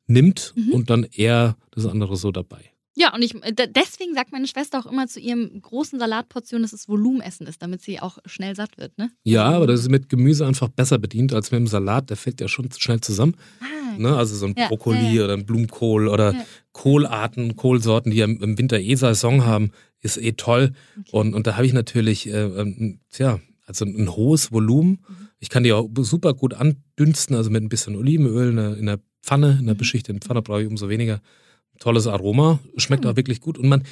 nimmt 0.06 0.54
Mhm. 0.56 0.74
und 0.74 0.90
dann 0.90 1.04
eher 1.04 1.56
das 1.72 1.86
andere 1.86 2.18
so 2.18 2.32
dabei. 2.32 2.69
Ja, 3.00 3.14
und 3.16 3.22
ich, 3.22 3.34
äh, 3.44 3.54
deswegen 3.70 4.14
sagt 4.14 4.32
meine 4.32 4.46
Schwester 4.48 4.80
auch 4.80 4.86
immer 4.86 5.08
zu 5.08 5.20
ihrem 5.20 5.62
großen 5.62 5.98
Salatportion, 6.00 6.62
dass 6.62 6.74
es 6.74 6.88
Volumenessen 6.90 7.48
ist, 7.48 7.62
damit 7.62 7.82
sie 7.82 8.00
auch 8.00 8.18
schnell 8.26 8.56
satt 8.56 8.78
wird, 8.78 8.98
ne? 8.98 9.10
Ja, 9.24 9.46
aber 9.46 9.68
das 9.68 9.82
ist 9.82 9.90
mit 9.90 10.10
Gemüse 10.10 10.46
einfach 10.46 10.68
besser 10.68 10.98
bedient 10.98 11.34
als 11.34 11.52
mit 11.52 11.60
dem 11.60 11.68
Salat. 11.68 12.10
Der 12.10 12.18
fällt 12.18 12.42
ja 12.42 12.48
schon 12.48 12.70
schnell 12.78 13.00
zusammen. 13.02 13.36
Ah, 13.62 13.66
Ne? 13.98 14.16
Also 14.16 14.36
so 14.36 14.46
ein 14.46 14.56
Ja, 14.58 14.68
Brokkoli 14.68 15.16
ja, 15.16 15.24
oder 15.26 15.34
ein 15.34 15.46
Blumenkohl 15.46 16.08
oder 16.08 16.34
Ja. 16.34 16.44
Kohlarten, 16.74 17.56
Kohlsorten, 17.56 18.12
die 18.12 18.18
ja 18.18 18.26
im 18.26 18.58
Winter 18.58 18.80
eh 18.80 18.96
Saison 18.96 19.46
haben, 19.46 19.72
ist 20.02 20.18
eh 20.18 20.32
toll. 20.34 20.72
Okay. 21.00 21.10
Und, 21.12 21.34
und 21.34 21.48
da 21.48 21.56
habe 21.56 21.66
ich 21.66 21.74
natürlich, 21.74 22.28
äh, 22.28 22.44
ähm, 22.46 23.00
tja, 23.12 23.40
also 23.66 23.86
ein 23.86 24.10
hohes 24.16 24.52
Volumen. 24.52 24.92
Mhm. 25.08 25.28
Ich 25.40 25.50
kann 25.50 25.64
die 25.64 25.74
auch 25.74 25.90
super 26.00 26.34
gut 26.34 26.54
andünsten, 26.54 27.36
also 27.36 27.50
mit 27.50 27.64
ein 27.64 27.70
bisschen 27.70 27.96
Olivenöl 27.96 28.50
in 28.50 28.56
der, 28.56 28.78
in 28.78 28.86
der 28.86 29.00
Pfanne, 29.24 29.58
in 29.60 29.66
der 29.66 29.76
Mhm. 29.76 29.80
beschichteten 29.80 30.22
Pfanne 30.22 30.42
brauche 30.42 30.62
ich 30.62 30.68
umso 30.68 30.88
weniger. 30.90 31.22
Tolles 31.80 32.08
Aroma, 32.08 32.60
schmeckt 32.78 33.04
Mhm. 33.06 33.12
auch 33.12 33.16
wirklich 33.16 33.42
gut. 33.42 33.58
Und 33.58 33.68
man, 33.70 33.84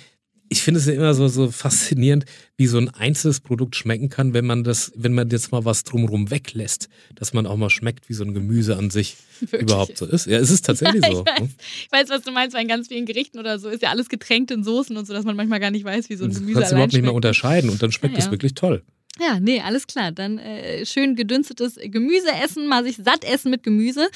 ich 0.49 0.61
finde 0.61 0.79
es 0.79 0.85
ja 0.85 0.93
immer 0.93 1.13
so, 1.13 1.27
so 1.27 1.51
faszinierend, 1.51 2.25
wie 2.55 2.67
so 2.67 2.77
ein 2.77 2.89
einzelnes 2.89 3.39
Produkt 3.41 3.75
schmecken 3.75 4.07
kann, 4.09 4.33
wenn 4.33 4.45
man 4.45 4.63
das, 4.63 4.91
wenn 4.95 5.13
man 5.13 5.29
jetzt 5.29 5.51
mal 5.51 5.65
was 5.65 5.83
drumherum 5.83 6.31
weglässt, 6.31 6.87
dass 7.15 7.33
man 7.33 7.45
auch 7.45 7.57
mal 7.57 7.69
schmeckt, 7.69 8.07
wie 8.09 8.13
so 8.13 8.23
ein 8.23 8.33
Gemüse 8.33 8.77
an 8.77 8.89
sich 8.89 9.17
Wirklich. 9.41 9.61
überhaupt 9.63 9.97
so 9.97 10.05
ist. 10.05 10.25
Ja, 10.25 10.37
es 10.37 10.49
ist 10.49 10.65
tatsächlich 10.65 11.01
Ja, 11.03 11.09
ich 11.09 11.15
so. 11.15 11.25
weiß. 11.25 11.39
ne? 11.41 11.49
Ich 11.85 11.91
weiß, 11.91 12.09
was 12.09 12.21
du 12.21 12.31
meinst, 12.31 12.55
in 12.55 12.67
ganz 12.67 12.87
vielen 12.87 13.05
Gerichten 13.05 13.39
oder 13.39 13.59
so 13.59 13.67
ist 13.69 13.81
ja 13.81 13.89
alles 13.89 14.07
getränkt 14.09 14.51
in 14.51 14.63
Soßen 14.63 14.95
und 14.95 15.05
so, 15.05 15.13
dass 15.13 15.25
man 15.25 15.35
manchmal 15.35 15.59
gar 15.59 15.71
nicht 15.71 15.83
weiß, 15.85 16.09
wie 16.09 16.15
so 16.15 16.23
ein 16.25 16.31
Du 16.31 16.39
Gemüse 16.39 16.53
kannst 16.59 16.67
allein 16.71 16.77
überhaupt 16.79 16.93
nicht 16.93 17.01
mehr 17.03 17.13
unterscheiden 17.13 17.69
und 17.69 17.81
dann 17.83 17.91
schmeckt 17.91 18.13
Ja, 18.13 18.19
es 18.19 18.25
ja. 18.25 18.31
wirklich 18.31 18.53
toll. 18.53 18.83
Ja, 19.19 19.39
nee, 19.39 19.59
alles 19.61 19.87
klar. 19.87 20.11
Dann 20.11 20.37
äh, 20.37 20.85
schön 20.85 21.15
gedünstetes 21.15 21.77
Gemüse 21.85 22.27
essen, 22.43 22.67
mal 22.67 22.83
sich 22.83 22.97
satt 22.97 23.23
essen 23.25 23.49
mit 23.49 23.63
Gemüse. 23.63 24.07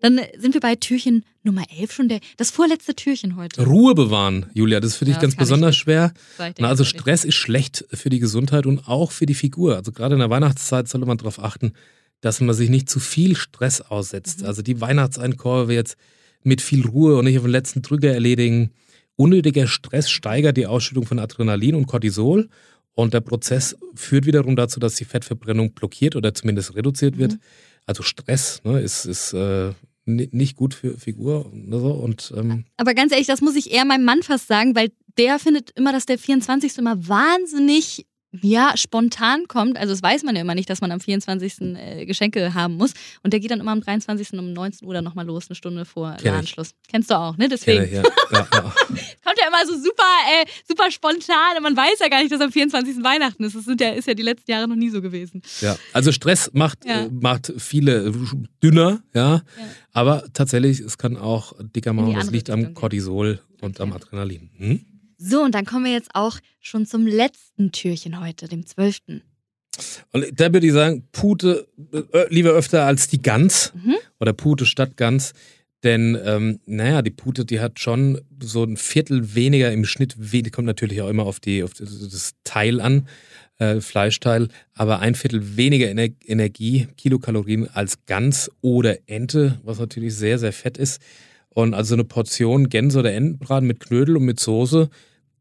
Dann 0.00 0.20
sind 0.38 0.54
wir 0.54 0.60
bei 0.60 0.76
Türchen 0.76 1.24
Nummer 1.42 1.62
11 1.78 1.92
schon, 1.92 2.08
der, 2.08 2.20
das 2.36 2.50
vorletzte 2.50 2.94
Türchen 2.94 3.36
heute. 3.36 3.64
Ruhe 3.64 3.94
bewahren, 3.94 4.46
Julia, 4.54 4.80
das 4.80 4.92
ist 4.92 4.96
für 4.96 5.04
dich 5.04 5.14
Ja, 5.16 5.20
ganz 5.20 5.34
ich 5.34 5.38
besonders 5.38 5.70
nicht. 5.70 5.78
schwer. 5.78 6.12
Na, 6.38 6.68
also 6.68 6.82
ganz. 6.82 6.88
Stress 6.88 7.24
ist 7.24 7.34
schlecht 7.34 7.84
für 7.92 8.10
die 8.10 8.18
Gesundheit 8.18 8.66
und 8.66 8.88
auch 8.88 9.12
für 9.12 9.26
die 9.26 9.34
Figur. 9.34 9.76
Also 9.76 9.92
gerade 9.92 10.14
in 10.14 10.20
der 10.20 10.30
Weihnachtszeit 10.30 10.88
sollte 10.88 11.06
man 11.06 11.18
darauf 11.18 11.38
achten, 11.38 11.72
dass 12.20 12.40
man 12.40 12.54
sich 12.54 12.70
nicht 12.70 12.88
zu 12.88 13.00
viel 13.00 13.36
Stress 13.36 13.80
aussetzt. 13.80 14.40
Mhm. 14.40 14.46
Also 14.46 14.62
die 14.62 14.80
Weihnachtseinkäufe 14.80 15.72
jetzt 15.72 15.96
mit 16.42 16.60
viel 16.62 16.86
Ruhe 16.86 17.16
und 17.16 17.24
nicht 17.24 17.38
auf 17.38 17.44
den 17.44 17.52
letzten 17.52 17.82
Drücker 17.82 18.12
erledigen. 18.12 18.70
Unnötiger 19.16 19.66
Stress 19.66 20.10
steigert 20.10 20.56
die 20.56 20.66
Ausschüttung 20.66 21.04
von 21.04 21.18
Adrenalin 21.18 21.74
und 21.74 21.86
Cortisol. 21.86 22.48
Und 22.92 23.14
der 23.14 23.20
Prozess 23.20 23.76
führt 23.94 24.26
wiederum 24.26 24.56
dazu, 24.56 24.80
dass 24.80 24.94
die 24.94 25.04
Fettverbrennung 25.04 25.72
blockiert 25.72 26.16
oder 26.16 26.34
zumindest 26.34 26.74
reduziert 26.74 27.18
wird. 27.18 27.32
Mhm. 27.32 27.40
Also 27.86 28.02
Stress 28.02 28.60
ne, 28.64 28.80
ist, 28.80 29.04
ist 29.06 29.32
äh, 29.32 29.72
nicht 30.16 30.56
gut 30.56 30.74
für 30.74 30.96
Figur 30.98 31.46
und 31.52 31.70
so. 31.70 31.92
Und 31.92 32.32
ähm, 32.36 32.64
Aber 32.76 32.94
ganz 32.94 33.12
ehrlich, 33.12 33.26
das 33.26 33.40
muss 33.40 33.56
ich 33.56 33.72
eher 33.72 33.84
meinem 33.84 34.04
Mann 34.04 34.22
fast 34.22 34.48
sagen, 34.48 34.74
weil 34.74 34.90
der 35.18 35.38
findet 35.38 35.70
immer, 35.70 35.92
dass 35.92 36.06
der 36.06 36.18
24. 36.18 36.78
immer 36.78 37.08
wahnsinnig 37.08 38.06
ja, 38.32 38.76
spontan 38.76 39.48
kommt. 39.48 39.76
Also 39.76 39.92
das 39.92 40.02
weiß 40.02 40.22
man 40.22 40.36
ja 40.36 40.42
immer 40.42 40.54
nicht, 40.54 40.70
dass 40.70 40.80
man 40.80 40.92
am 40.92 41.00
24. 41.00 41.60
Äh, 41.76 42.06
Geschenke 42.06 42.54
haben 42.54 42.74
muss. 42.76 42.92
Und 43.22 43.32
der 43.32 43.40
geht 43.40 43.50
dann 43.50 43.60
immer 43.60 43.72
am 43.72 43.80
23. 43.80 44.38
um 44.38 44.52
19 44.52 44.86
Uhr 44.86 44.94
dann 44.94 45.02
nochmal 45.04 45.26
los, 45.26 45.46
eine 45.48 45.56
Stunde 45.56 45.84
vor 45.84 46.10
Kenn 46.10 46.18
ich. 46.18 46.24
Ladenschluss. 46.24 46.70
Kennst 46.88 47.10
du 47.10 47.14
auch, 47.18 47.36
ne? 47.36 47.44
ja, 47.44 47.48
Deswegen 47.48 47.92
ja, 47.92 48.02
ja, 48.02 48.02
ja. 48.32 48.46
kommt 49.24 49.38
er 49.38 49.48
immer 49.48 49.66
so 49.66 49.74
super, 49.74 50.04
äh, 50.42 50.46
super 50.68 50.90
spontan 50.90 51.56
und 51.56 51.62
man 51.64 51.76
weiß 51.76 51.98
ja 52.00 52.08
gar 52.08 52.20
nicht, 52.20 52.30
dass 52.32 52.40
am 52.40 52.52
24. 52.52 53.02
Weihnachten 53.02 53.42
ist. 53.42 53.56
Das 53.56 53.64
sind 53.64 53.80
ja, 53.80 53.90
ist 53.90 54.06
ja 54.06 54.14
die 54.14 54.22
letzten 54.22 54.50
Jahre 54.50 54.68
noch 54.68 54.76
nie 54.76 54.90
so 54.90 55.02
gewesen. 55.02 55.42
Ja, 55.60 55.76
also 55.92 56.12
Stress 56.12 56.50
macht, 56.52 56.84
Ja. 56.84 57.06
äh, 57.06 57.08
macht 57.10 57.52
viele 57.58 58.12
dünner, 58.62 59.02
ja. 59.12 59.30
Ja. 59.34 59.42
Aber 59.92 60.24
tatsächlich, 60.32 60.78
es 60.80 60.98
kann 60.98 61.16
auch 61.16 61.52
dicker 61.74 61.92
machen. 61.92 62.14
Das 62.14 62.30
liegt 62.30 62.48
am. 62.50 62.74
Cortisol 62.74 63.40
und 63.60 63.80
am. 63.80 63.92
Adrenalin. 63.92 64.50
Hm? 64.56 64.84
So, 65.22 65.42
und 65.42 65.54
dann 65.54 65.66
kommen 65.66 65.84
wir 65.84 65.92
jetzt 65.92 66.10
auch 66.14 66.38
schon 66.60 66.86
zum 66.86 67.06
letzten 67.06 67.72
Türchen 67.72 68.20
heute, 68.20 68.48
dem 68.48 68.64
12. 68.64 68.98
Und 70.12 70.40
da 70.40 70.52
würde 70.52 70.66
ich 70.66 70.72
sagen, 70.72 71.06
Pute 71.12 71.68
äh, 71.92 72.24
lieber 72.30 72.50
öfter 72.50 72.86
als 72.86 73.08
die 73.08 73.20
Gans 73.20 73.72
Mhm. 73.74 73.96
oder 74.18 74.32
Pute 74.32 74.64
statt 74.64 74.96
Gans. 74.96 75.34
Denn, 75.82 76.18
ähm, 76.24 76.60
naja, 76.64 77.02
die 77.02 77.10
Pute, 77.10 77.44
die 77.44 77.60
hat 77.60 77.78
schon 77.80 78.20
so 78.42 78.64
ein 78.64 78.76
Viertel 78.78 79.34
weniger 79.34 79.70
im 79.72 79.84
Schnitt, 79.84 80.16
kommt 80.52 80.66
natürlich 80.66 81.02
auch 81.02 81.08
immer 81.08 81.24
auf, 81.24 81.38
die, 81.38 81.62
auf 81.62 81.74
das, 81.74 82.00
das 82.10 82.32
Teil 82.44 82.80
an, 82.80 83.06
äh, 83.58 83.80
Fleischteil, 83.80 84.48
aber 84.74 85.00
ein 85.00 85.14
Viertel 85.14 85.56
weniger 85.56 85.88
Ener 85.88 86.08
Energie, 86.24 86.88
Kilokalorien 86.96 87.68
als 87.68 88.06
Gans 88.06 88.50
oder 88.62 88.98
Ente, 89.06 89.60
was 89.64 89.78
natürlich 89.78 90.14
sehr, 90.14 90.38
sehr 90.38 90.52
fett 90.54 90.78
ist. 90.78 91.00
Und 91.50 91.74
also 91.74 91.94
eine 91.94 92.04
Portion 92.04 92.68
Gänse 92.68 93.00
oder 93.00 93.12
Entenbraten 93.12 93.66
mit 93.66 93.80
Knödel 93.80 94.16
und 94.16 94.24
mit 94.24 94.38
Soße, 94.40 94.88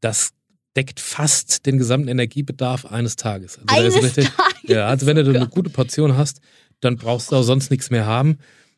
das 0.01 0.32
deckt 0.75 1.00
fast 1.00 1.65
den 1.65 1.77
gesamten 1.77 2.08
Energiebedarf 2.08 2.86
eines 2.86 3.15
Tages. 3.15 3.60
Also 3.68 3.75
Eines 3.82 3.96
richtig- 4.03 4.29
Tages. 4.29 4.53
ja, 4.63 4.88
also 4.88 5.06
wenn 5.06 5.15
du 5.18 5.25
Oh 5.32 5.36
eine 5.36 5.48
gute 5.48 5.70
Portion 5.70 6.15
hast, 6.18 6.41
dann 6.79 6.96
brauchst 6.96 7.32
du 7.32 7.36
auch 7.36 7.44
sonst 7.44 7.72
nichts 7.72 7.89
mehr 7.89 8.06
haben. 8.06 8.38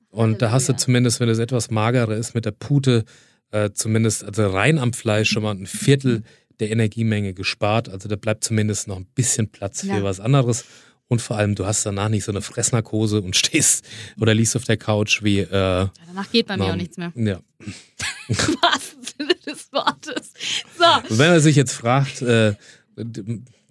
Und 0.09 0.41
da 0.41 0.51
hast 0.51 0.67
du 0.69 0.73
zumindest, 0.75 1.19
wenn 1.19 1.29
es 1.29 1.37
etwas 1.39 1.69
magerer 1.69 2.15
ist, 2.15 2.33
mit 2.33 2.45
der 2.45 2.51
Pute 2.51 3.05
äh, 3.51 3.69
zumindest, 3.73 4.23
also 4.23 4.47
rein 4.47 4.77
am 4.79 4.93
Fleisch 4.93 5.29
schon 5.29 5.43
mal 5.43 5.51
ein 5.53 5.67
Viertel 5.67 6.23
der 6.59 6.71
Energiemenge 6.71 7.33
gespart. 7.33 7.89
Also 7.89 8.07
da 8.09 8.15
bleibt 8.15 8.43
zumindest 8.43 8.87
noch 8.87 8.97
ein 8.97 9.05
bisschen 9.13 9.49
Platz 9.49 9.81
für 9.81 9.87
Ja. 9.87 10.03
was 10.03 10.19
anderes. 10.19 10.65
Und 11.07 11.21
vor 11.21 11.35
allem, 11.37 11.55
du 11.55 11.65
hast 11.65 11.85
danach 11.85 12.07
nicht 12.07 12.23
so 12.23 12.31
eine 12.31 12.41
Fressnarkose 12.41 13.21
und 13.21 13.35
stehst 13.35 13.85
oder 14.19 14.33
liegst 14.33 14.55
auf 14.55 14.63
der 14.63 14.77
Couch 14.77 15.23
wie. 15.23 15.39
Äh, 15.39 15.47
danach 15.49 16.31
geht 16.31 16.47
bei 16.47 16.55
mir 16.57 16.71
auch 16.71 16.75
nichts 16.75 16.97
mehr. 16.97 17.11
Ja. 17.15 17.39
Im 18.29 18.37
wahrsten 18.37 19.03
Sinne 19.17 19.35
des 19.45 19.60
Wortes. 19.71 20.33
So. 20.77 20.85
Und 21.09 21.17
wenn 21.19 21.31
man 21.31 21.39
sich 21.41 21.55
jetzt 21.55 21.73
fragt, 21.73 22.21
äh, 22.21 22.53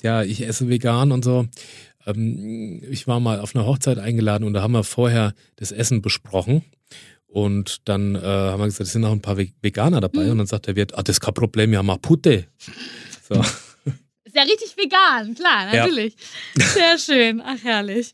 ja, 0.02 0.22
ich 0.22 0.42
esse 0.46 0.68
vegan 0.68 1.12
und 1.12 1.24
so. 1.24 1.46
Ähm, 2.06 2.82
ich 2.90 3.06
war 3.06 3.20
mal 3.20 3.40
auf 3.40 3.54
einer 3.54 3.66
Hochzeit 3.66 3.98
eingeladen 3.98 4.44
und 4.44 4.54
da 4.54 4.62
haben 4.62 4.72
wir 4.72 4.84
vorher 4.84 5.34
das 5.56 5.72
Essen 5.72 6.00
besprochen. 6.02 6.64
Und 7.26 7.88
dann 7.88 8.16
äh, 8.16 8.20
haben 8.20 8.58
wir 8.60 8.64
gesagt, 8.66 8.82
es 8.86 8.92
sind 8.92 9.02
noch 9.02 9.12
ein 9.12 9.20
paar 9.22 9.36
Ve- 9.36 9.52
Veganer 9.62 10.00
dabei. 10.00 10.24
Mhm. 10.24 10.30
Und 10.32 10.38
dann 10.38 10.46
sagt 10.46 10.66
der 10.66 10.74
Wirt, 10.76 10.96
ah, 10.98 11.02
das 11.02 11.16
ist 11.16 11.20
kein 11.20 11.34
Problem, 11.34 11.72
ja, 11.72 11.82
mach 11.82 12.00
Putte. 12.00 12.46
So. 13.28 13.40
Ist 14.24 14.34
ja 14.36 14.42
richtig 14.42 14.76
vegan, 14.76 15.34
klar, 15.34 15.72
Ja. 15.72 15.82
natürlich. 15.84 16.16
Sehr 16.56 16.98
schön. 16.98 17.40
Ach, 17.44 17.58
herrlich. 17.62 18.12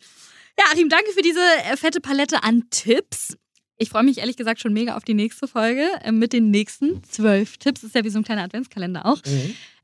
Ja, 0.59 0.65
Achim, 0.73 0.89
danke 0.89 1.13
für 1.13 1.23
diese 1.23 1.41
äh, 1.71 1.77
fette 1.77 2.01
Palette 2.01 2.43
an 2.43 2.65
Tipps. 2.71 3.37
Ich 3.79 3.91
freue 3.91 4.05
mich 4.05 4.19
ehrlich 4.19 4.39
gesagt 4.39 4.61
schon 4.61 4.73
mega 4.73 4.97
auf 4.97 5.05
die 5.05 5.13
nächste 5.13 5.47
Folge 5.47 5.87
äh, 6.03 6.11
mit 6.11 6.33
den 6.33 6.51
nächsten 6.51 7.03
zwölf 7.05 7.59
Tipps. 7.59 7.83
Ist 7.83 7.95
ja 7.95 8.05
wie 8.05 8.09
so 8.09 8.19
ein 8.19 8.25
kleiner 8.25 8.43
Adventskalender 8.43 9.05
auch. 9.05 9.21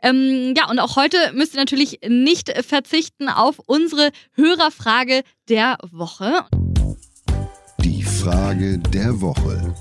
Ähm, 0.02 0.54
ja, 0.56 0.70
und 0.70 0.78
auch 0.78 0.96
heute 0.96 1.18
müsst 1.34 1.52
ihr 1.52 1.60
natürlich 1.60 2.00
nicht 2.08 2.50
verzichten 2.64 3.28
auf 3.28 3.58
unsere 3.58 4.10
Hörerfrage 4.32 5.22
der 5.50 5.76
Woche. 5.90 6.46
Die 7.84 8.02
Frage 8.02 8.78
der 8.78 9.20
Woche. 9.20 9.74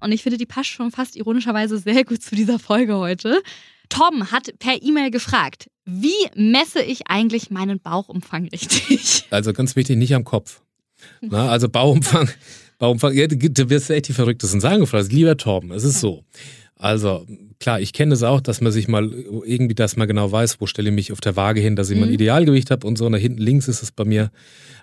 Und 0.00 0.10
ich 0.12 0.24
finde, 0.24 0.38
die 0.38 0.46
passt 0.46 0.70
schon 0.70 0.90
fast 0.90 1.14
ironischerweise 1.14 1.78
sehr 1.78 2.04
gut 2.04 2.20
zu 2.20 2.34
dieser 2.34 2.58
Folge 2.58 2.96
heute. 2.96 3.40
Tom 3.90 4.32
hat 4.32 4.58
per 4.58 4.82
E-Mail 4.82 5.12
gefragt, 5.12 5.70
wie 5.84 6.10
messe 6.34 6.82
ich 6.82 7.06
eigentlich 7.06 7.50
meinen 7.50 7.78
Bauchumfang 7.78 8.48
richtig? 8.48 9.24
Also 9.30 9.52
ganz 9.52 9.76
wichtig, 9.76 9.96
nicht 9.96 10.14
am 10.16 10.24
Kopf. 10.24 10.62
Na, 11.20 11.48
also 11.48 11.68
Bauumfang, 11.68 12.28
Bauumfang, 12.78 13.14
ja, 13.14 13.26
du 13.26 13.70
wirst 13.70 13.90
echt 13.90 14.08
die 14.08 14.12
verrücktesten 14.12 14.60
Sagen 14.60 14.80
gefragt. 14.80 15.12
Lieber 15.12 15.36
Torben, 15.36 15.70
es 15.72 15.84
ist 15.84 16.00
so. 16.00 16.24
Also, 16.78 17.26
klar, 17.60 17.80
ich 17.80 17.92
kenne 17.92 18.14
es 18.14 18.22
auch, 18.22 18.40
dass 18.40 18.60
man 18.60 18.72
sich 18.72 18.88
mal 18.88 19.10
irgendwie 19.12 19.74
das 19.74 19.96
mal 19.96 20.06
genau 20.06 20.30
weiß, 20.30 20.60
wo 20.60 20.66
stelle 20.66 20.88
ich 20.90 20.94
mich 20.94 21.12
auf 21.12 21.20
der 21.20 21.36
Waage 21.36 21.60
hin, 21.60 21.76
dass 21.76 21.90
ich 21.90 21.98
mein 21.98 22.08
Mhm. 22.08 22.14
Idealgewicht 22.14 22.70
habe 22.70 22.86
und 22.86 22.96
so. 22.96 23.06
Und 23.06 23.12
da 23.12 23.18
hinten 23.18 23.42
links 23.42 23.68
ist 23.68 23.82
es 23.82 23.90
bei 23.90 24.04
mir. 24.04 24.30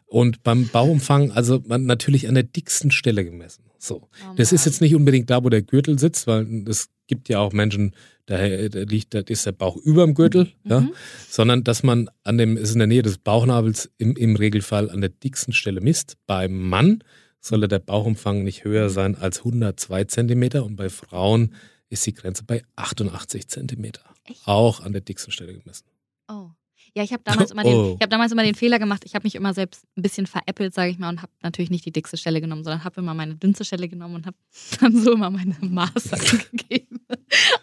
Und 0.06 0.44
beim 0.44 0.68
Bauumfang, 0.68 1.32
also 1.32 1.62
man 1.68 1.86
natürlich 1.86 2.28
an 2.28 2.36
der 2.36 2.44
dicksten 2.44 2.92
Stelle 2.92 3.24
gemessen. 3.26 3.64
So. 3.80 4.08
Das 4.36 4.52
ist 4.52 4.66
jetzt 4.66 4.82
nicht 4.82 4.96
unbedingt 4.96 5.30
da, 5.30 5.44
wo 5.44 5.50
der 5.50 5.62
Gürtel 5.62 5.98
sitzt, 6.00 6.28
weil 6.28 6.64
es 6.68 6.90
gibt 7.08 7.30
ja 7.30 7.40
auch 7.40 7.54
Menschen, 7.54 7.96
da, 8.26 8.44
liegt, 8.44 9.14
da 9.14 9.20
ist 9.20 9.46
der 9.46 9.52
Bauch 9.52 9.78
über 9.78 10.04
dem 10.06 10.16
Gürtel, 10.16 10.52
ja, 10.64 10.82
Mhm. 10.82 10.94
sondern 11.30 11.64
dass 11.64 11.84
man 11.84 12.10
an 12.24 12.38
dem, 12.40 12.58
ist 12.58 12.74
in 12.74 12.80
der 12.80 12.88
Nähe 12.88 13.04
des 13.04 13.20
Bauchnabels 13.20 13.92
im, 14.00 14.16
im 14.16 14.36
Regelfall 14.36 14.90
an 14.90 15.02
der 15.02 15.12
dicksten 15.12 15.54
Stelle 15.54 15.82
misst. 15.82 16.16
Beim 16.26 16.68
Mann 16.68 17.04
solle 17.40 17.68
der 17.68 17.78
Bauchumfang 17.80 18.44
nicht 18.44 18.64
höher 18.64 18.90
sein 18.90 19.16
als 19.16 19.40
102 19.40 20.06
Zentimeter 20.06 20.66
und 20.66 20.76
bei 20.78 20.90
Frauen 20.90 21.54
ist 21.90 22.06
die 22.06 22.14
Grenze 22.14 22.44
bei 22.44 22.64
88 22.76 23.48
Zentimeter. 23.48 24.02
Echt? 24.26 24.48
Auch 24.48 24.80
an 24.82 24.92
der 24.92 25.02
dicksten 25.02 25.32
Stelle 25.32 25.54
gemessen. 25.58 25.86
Oh. 26.28 26.50
Ja, 26.98 27.04
ich 27.04 27.12
habe 27.12 27.24
damals, 27.26 27.52
immer 27.52 27.64
den- 27.64 27.74
Oh. 27.74 27.96
ich 27.98 28.02
hab 28.04 28.10
damals 28.10 28.32
immer 28.32 28.44
den 28.44 28.56
Fehler 28.56 28.80
gemacht, 28.80 29.04
ich 29.06 29.16
habe 29.16 29.26
mich 29.26 29.36
immer 29.36 29.54
selbst 29.54 29.84
ein 29.98 30.02
bisschen 30.02 30.28
veräppelt, 30.28 30.74
sage 30.74 30.92
ich 30.92 30.98
mal, 30.98 31.10
und 31.10 31.22
habe 31.22 31.32
natürlich 31.42 31.70
nicht 31.70 31.86
die 31.86 31.92
dickste 31.92 32.16
Stelle 32.16 32.40
genommen, 32.40 32.64
sondern 32.64 32.86
habe 32.86 33.02
immer 33.02 33.14
meine 33.14 33.36
dünnste 33.36 33.66
Stelle 33.66 33.90
genommen 33.90 34.16
und 34.16 34.26
habe 34.26 34.38
dann 34.80 34.98
so 35.04 35.14
immer 35.14 35.30
meine 35.30 35.56
Maße 35.60 36.14
angegeben. 36.14 37.02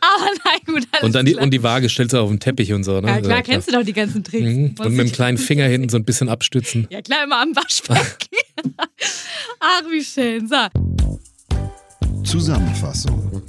Aber 0.00 0.30
nein, 0.44 0.60
gut, 0.66 0.86
alles 0.92 1.04
Und 1.04 1.14
dann 1.14 1.24
die, 1.24 1.32
klar. 1.32 1.44
und 1.44 1.50
die 1.50 1.62
Waage 1.62 1.88
stellst 1.88 2.12
du 2.12 2.18
auf 2.20 2.28
den 2.28 2.40
Teppich 2.40 2.72
und 2.74 2.84
so, 2.84 3.00
ne? 3.00 3.08
ja, 3.08 3.20
klar, 3.22 3.42
kennst 3.42 3.68
du 3.68 3.72
doch 3.72 3.82
die 3.84 3.94
ganzen 3.94 4.22
Tricks. 4.22 4.44
Mhm. 4.44 4.74
Und 4.78 4.94
mit 4.94 5.08
dem 5.08 5.12
kleinen 5.12 5.38
Finger 5.38 5.64
hinten 5.66 5.88
so 5.88 5.96
ein 5.96 6.04
bisschen 6.04 6.28
abstützen. 6.28 6.86
Ja, 6.90 7.00
klar, 7.00 7.24
immer 7.24 7.40
am 7.40 7.56
Waschbecken. 7.56 8.28
Ach, 9.60 9.82
wie 9.90 10.04
schön. 10.04 10.46
So. 10.46 10.56
Zusammenfassung. 12.24 13.42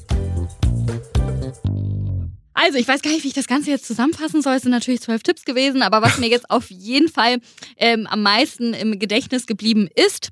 Also, 2.53 2.77
ich 2.77 2.87
weiß 2.87 3.01
gar 3.01 3.11
nicht, 3.11 3.23
wie 3.23 3.29
ich 3.29 3.33
das 3.33 3.47
Ganze 3.47 3.71
jetzt 3.71 3.85
zusammenfassen 3.85 4.41
soll. 4.41 4.55
Es 4.55 4.63
sind 4.63 4.71
natürlich 4.71 5.01
zwölf 5.01 5.23
Tipps 5.23 5.43
gewesen, 5.43 5.81
aber 5.81 6.01
was 6.01 6.19
mir 6.19 6.27
jetzt 6.29 6.49
auf 6.49 6.69
jeden 6.69 7.09
Fall 7.09 7.37
ähm, 7.77 8.07
am 8.07 8.21
meisten 8.21 8.73
im 8.73 8.99
Gedächtnis 8.99 9.45
geblieben 9.45 9.89
ist, 9.95 10.29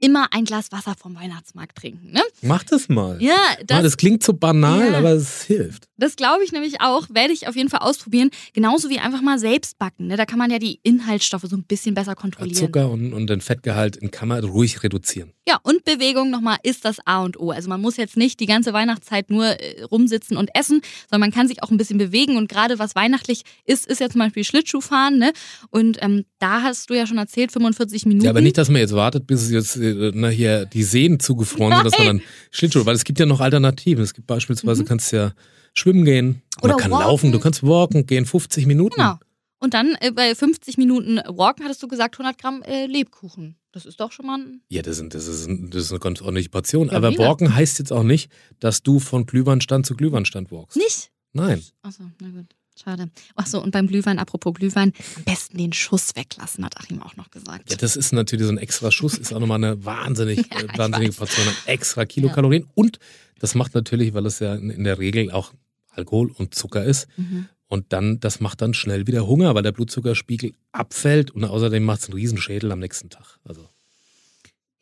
immer 0.00 0.26
ein 0.32 0.44
Glas 0.44 0.70
Wasser 0.72 0.94
vom 1.00 1.14
Weihnachtsmarkt 1.16 1.76
trinken. 1.78 2.10
Ne? 2.12 2.20
Mach 2.42 2.62
das 2.64 2.88
mal. 2.88 3.22
Ja, 3.22 3.36
das, 3.58 3.66
das, 3.66 3.82
das 3.82 3.96
klingt 3.96 4.22
so 4.22 4.32
banal, 4.34 4.92
Ja. 4.92 4.98
aber 4.98 5.12
es 5.12 5.42
hilft. 5.44 5.88
das 5.96 6.16
glaube 6.16 6.44
ich 6.44 6.52
nämlich 6.52 6.80
auch, 6.80 7.06
werde 7.10 7.32
ich 7.32 7.48
auf 7.48 7.56
jeden 7.56 7.70
Fall 7.70 7.80
ausprobieren. 7.80 8.30
Genauso 8.52 8.90
wie 8.90 8.98
einfach 8.98 9.22
mal 9.22 9.38
selbst 9.38 9.78
backen. 9.78 10.08
Ne? 10.08 10.16
Da 10.16 10.26
kann 10.26 10.38
man 10.38 10.50
ja 10.50 10.58
die 10.58 10.80
Inhaltsstoffe 10.82 11.44
so 11.44 11.56
ein 11.56 11.64
bisschen 11.64 11.94
besser 11.94 12.14
kontrollieren. 12.14 12.56
Zucker 12.56 12.90
und, 12.90 13.12
und 13.12 13.28
den 13.28 13.40
Fettgehalt 13.40 13.96
in 13.96 14.10
kann 14.10 14.28
man 14.28 14.44
ruhig 14.44 14.82
reduzieren. 14.82 15.32
Ja, 15.48 15.58
und 15.62 15.84
Bewegung 15.84 16.30
nochmal 16.30 16.56
ist 16.62 16.84
das 16.84 16.96
A 17.06 17.22
und 17.22 17.38
O. 17.38 17.50
Also 17.50 17.68
man 17.68 17.80
muss 17.80 17.96
jetzt 17.96 18.16
nicht 18.16 18.40
die 18.40 18.46
ganze 18.46 18.72
Weihnachtszeit 18.72 19.30
nur 19.30 19.44
äh, 19.44 19.82
rumsitzen 19.84 20.36
und 20.36 20.50
essen, 20.54 20.80
sondern 21.10 21.28
man 21.28 21.32
kann 21.32 21.48
sich 21.48 21.62
auch 21.62 21.70
ein 21.70 21.76
bisschen 21.76 21.98
bewegen. 21.98 22.36
Und 22.36 22.48
gerade 22.48 22.78
was 22.78 22.94
weihnachtlich 22.94 23.42
ist, 23.64 23.86
ist 23.86 24.00
ja 24.00 24.08
zum 24.08 24.20
Beispiel 24.20 24.42
Schlittschuhfahren. 24.44 25.18
Ne? 25.18 25.32
Und 25.70 25.98
ähm, 26.02 26.24
da 26.38 26.62
hast 26.62 26.88
du 26.90 26.94
ja 26.94 27.06
schon 27.06 27.18
erzählt, 27.18 27.52
45 27.52 28.06
Minuten. 28.06 28.24
Ja, 28.24 28.30
aber 28.30 28.40
nicht, 28.40 28.56
dass 28.58 28.68
man 28.70 28.80
jetzt 28.80 28.94
wartet, 28.94 29.26
bis 29.26 29.42
es 29.42 29.50
jetzt 29.50 29.76
na, 30.14 30.28
hier 30.28 30.64
die 30.66 30.82
Seen 30.82 31.20
zugefroren 31.20 31.74
sind, 31.74 31.84
dass 31.86 31.98
man 31.98 32.06
dann 32.06 32.22
Schlittschuh, 32.50 32.86
weil 32.86 32.94
es 32.94 33.04
gibt 33.04 33.18
ja 33.18 33.26
noch 33.26 33.40
Alternativen. 33.40 34.02
Es 34.02 34.14
gibt 34.14 34.26
beispielsweise, 34.26 34.82
Mhm. 34.82 34.86
kannst 34.86 35.12
ja 35.12 35.32
schwimmen 35.74 36.04
gehen, 36.04 36.42
Oder 36.62 36.74
man 36.74 36.82
kann 36.82 36.90
walken. 36.92 37.06
laufen, 37.08 37.32
du 37.32 37.40
kannst 37.40 37.62
walken 37.62 38.06
gehen, 38.06 38.24
50 38.26 38.66
Minuten. 38.66 38.96
Genau. 38.96 39.18
Und 39.58 39.74
dann 39.74 39.96
äh, 40.00 40.10
bei 40.12 40.34
50 40.34 40.76
Minuten 40.78 41.16
Walken 41.26 41.64
hattest 41.64 41.82
du 41.82 41.88
gesagt 41.88 42.16
100 42.18 42.38
Gramm 42.40 42.62
äh, 42.62 42.86
Lebkuchen. 42.86 43.56
Das 43.72 43.86
ist 43.86 43.98
doch 43.98 44.12
schon 44.12 44.26
mal 44.26 44.38
ein... 44.38 44.60
Ja, 44.68 44.82
das, 44.82 44.98
sind, 44.98 45.14
das, 45.14 45.26
ist, 45.26 45.46
ein- 45.48 45.70
das 45.70 45.84
ist 45.84 45.90
eine 45.90 46.00
ganz 46.00 46.20
ordentliche 46.20 46.50
Portion. 46.50 46.88
Ja, 46.88 46.92
aber 46.94 47.10
mega. 47.10 47.24
walken 47.24 47.54
heißt 47.54 47.78
jetzt 47.78 47.92
auch 47.92 48.02
nicht, 48.04 48.30
dass 48.60 48.82
du 48.82 49.00
von 49.00 49.26
Glühweinstand 49.26 49.86
zu 49.86 49.94
Glühweinstand 49.96 50.52
walkst. 50.52 50.76
Nicht? 50.76 51.10
Nein. 51.32 51.62
Achso, 51.82 52.04
na 52.20 52.28
gut. 52.28 52.46
Schade. 52.82 53.08
Achso, 53.36 53.60
und 53.62 53.70
beim 53.70 53.86
Glühwein, 53.86 54.18
apropos 54.18 54.54
Glühwein, 54.54 54.92
am 55.16 55.24
besten 55.24 55.58
den 55.58 55.72
Schuss 55.72 56.16
weglassen, 56.16 56.64
hat 56.64 56.76
Achim 56.76 57.02
auch 57.02 57.16
noch 57.16 57.30
gesagt. 57.30 57.70
Ja, 57.70 57.76
das 57.76 57.94
ist 57.94 58.12
natürlich 58.12 58.46
so 58.46 58.52
ein 58.52 58.58
extra 58.58 58.90
Schuss, 58.90 59.16
ist 59.16 59.32
auch 59.32 59.38
nochmal 59.38 59.62
eine 59.62 59.84
wahnsinnig, 59.84 60.38
Ja, 60.52 60.60
äh, 60.60 60.66
ich 60.72 60.78
wahnsinnige. 60.78 61.12
Portion 61.12 61.46
an 61.46 61.54
extra 61.66 62.04
Kilokalorien. 62.04 62.68
Und 62.74 62.98
das 63.38 63.54
macht 63.54 63.74
natürlich, 63.74 64.14
weil 64.14 64.26
es 64.26 64.40
ja 64.40 64.54
in, 64.54 64.70
in 64.70 64.84
der 64.84 64.98
Regel 64.98 65.30
auch 65.30 65.52
Alkohol 65.90 66.32
und 66.32 66.54
Zucker 66.54 66.84
ist. 66.84 67.06
Mhm. 67.16 67.48
Und 67.68 67.92
dann, 67.92 68.20
das 68.20 68.40
macht 68.40 68.60
dann 68.60 68.74
schnell 68.74 69.06
wieder 69.06 69.26
Hunger, 69.26 69.54
weil 69.54 69.62
der 69.62 69.72
Blutzuckerspiegel 69.72 70.52
abfällt 70.72 71.30
und 71.30 71.44
außerdem 71.44 71.82
macht 71.82 72.00
es 72.00 72.06
einen 72.06 72.14
Riesenschädel 72.14 72.70
am 72.72 72.80
nächsten 72.80 73.10
Tag. 73.10 73.38
Also. 73.44 73.68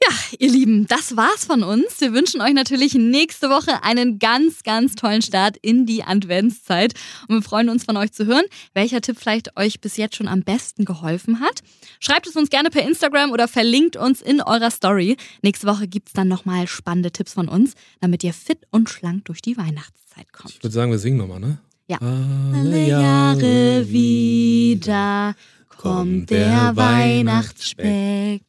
Ja, 0.02 0.14
ihr 0.40 0.50
Lieben, 0.50 0.86
das 0.88 1.16
war's 1.16 1.44
von 1.44 1.62
uns. 1.62 2.00
Wir 2.00 2.12
wünschen 2.12 2.40
euch 2.40 2.54
natürlich 2.54 2.94
nächste 2.94 3.50
Woche 3.50 3.84
einen 3.84 4.18
ganz, 4.18 4.64
ganz 4.64 4.96
tollen 4.96 5.22
Start 5.22 5.56
in 5.58 5.86
die 5.86 6.02
Adventszeit. 6.02 6.94
Und 7.28 7.36
wir 7.36 7.42
freuen 7.42 7.68
uns 7.68 7.84
von 7.84 7.96
euch 7.96 8.10
zu 8.10 8.26
hören, 8.26 8.44
welcher 8.74 9.00
Tipp 9.00 9.16
vielleicht 9.16 9.56
euch 9.56 9.80
bis 9.80 9.96
jetzt 9.96 10.16
schon 10.16 10.26
am 10.26 10.42
besten 10.42 10.84
geholfen 10.84 11.38
hat. 11.38 11.62
Schreibt 12.00 12.26
es 12.26 12.34
uns 12.34 12.50
gerne 12.50 12.70
per 12.70 12.82
Instagram 12.82 13.30
oder 13.30 13.46
verlinkt 13.46 13.96
uns 13.96 14.22
in 14.22 14.40
eurer 14.42 14.72
Story. 14.72 15.16
Nächste 15.40 15.68
Woche 15.68 15.86
gibt's 15.86 16.12
dann 16.14 16.26
nochmal 16.26 16.66
spannende 16.66 17.12
Tipps 17.12 17.34
von 17.34 17.48
uns, 17.48 17.74
damit 18.00 18.24
ihr 18.24 18.32
fit 18.32 18.58
und 18.72 18.90
schlank 18.90 19.26
durch 19.26 19.40
die 19.40 19.56
Weihnachtszeit 19.56 20.32
kommt. 20.32 20.50
Ich 20.50 20.62
würde 20.64 20.74
sagen, 20.74 20.90
wir 20.90 20.98
singen 20.98 21.18
nochmal, 21.18 21.38
ne? 21.38 21.58
Ja. 21.86 21.98
Alle 22.00 22.88
Jahre 22.88 23.88
wieder 23.88 25.36
kommt 25.68 26.30
der 26.30 26.74
Weihnachtsspeck. 26.74 28.42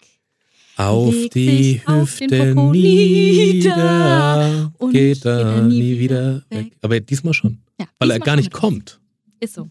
Auf 0.75 1.13
Legt 1.13 1.35
die 1.35 1.73
sich 1.73 1.87
auf 1.87 2.17
den 2.17 2.31
Hüfte 2.31 2.55
nieder 2.71 4.71
und 4.79 4.91
geht 4.91 5.23
er 5.25 5.61
nie 5.61 5.99
wieder 5.99 6.41
weg. 6.49 6.71
Aber 6.81 6.99
diesmal 6.99 7.33
schon, 7.33 7.59
Ja, 7.79 7.85
weil 7.99 8.09
er 8.09 8.15
diesmal 8.15 8.25
gar 8.25 8.35
nicht 8.37 8.51
kommt. 8.51 8.99
Ist 9.39 9.53
so. 9.53 9.69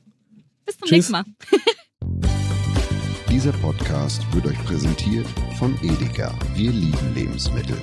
Bis 0.64 0.76
zum 0.78 0.86
Tschüss. 0.88 1.10
nächsten 1.10 1.12
Mal. 1.12 1.24
Dieser 3.30 3.52
Podcast 3.52 4.22
wird 4.32 4.46
euch 4.46 4.64
präsentiert 4.64 5.26
von 5.58 5.76
Edeka. 5.82 6.38
Wir 6.54 6.70
lieben 6.70 7.14
Lebensmittel. 7.14 7.76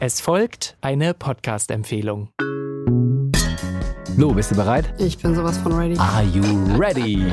Es 0.00 0.20
folgt 0.20 0.76
eine 0.80 1.14
Podcast-Empfehlung. 1.14 2.30
Lo, 4.16 4.32
bist 4.34 4.50
du 4.50 4.56
bereit? 4.56 4.84
Ich 4.98 5.16
bin 5.18 5.34
sowas 5.34 5.56
von 5.58 5.72
ready. 5.72 5.96
Are 5.98 6.22
you 6.22 6.42
ready? 6.76 7.32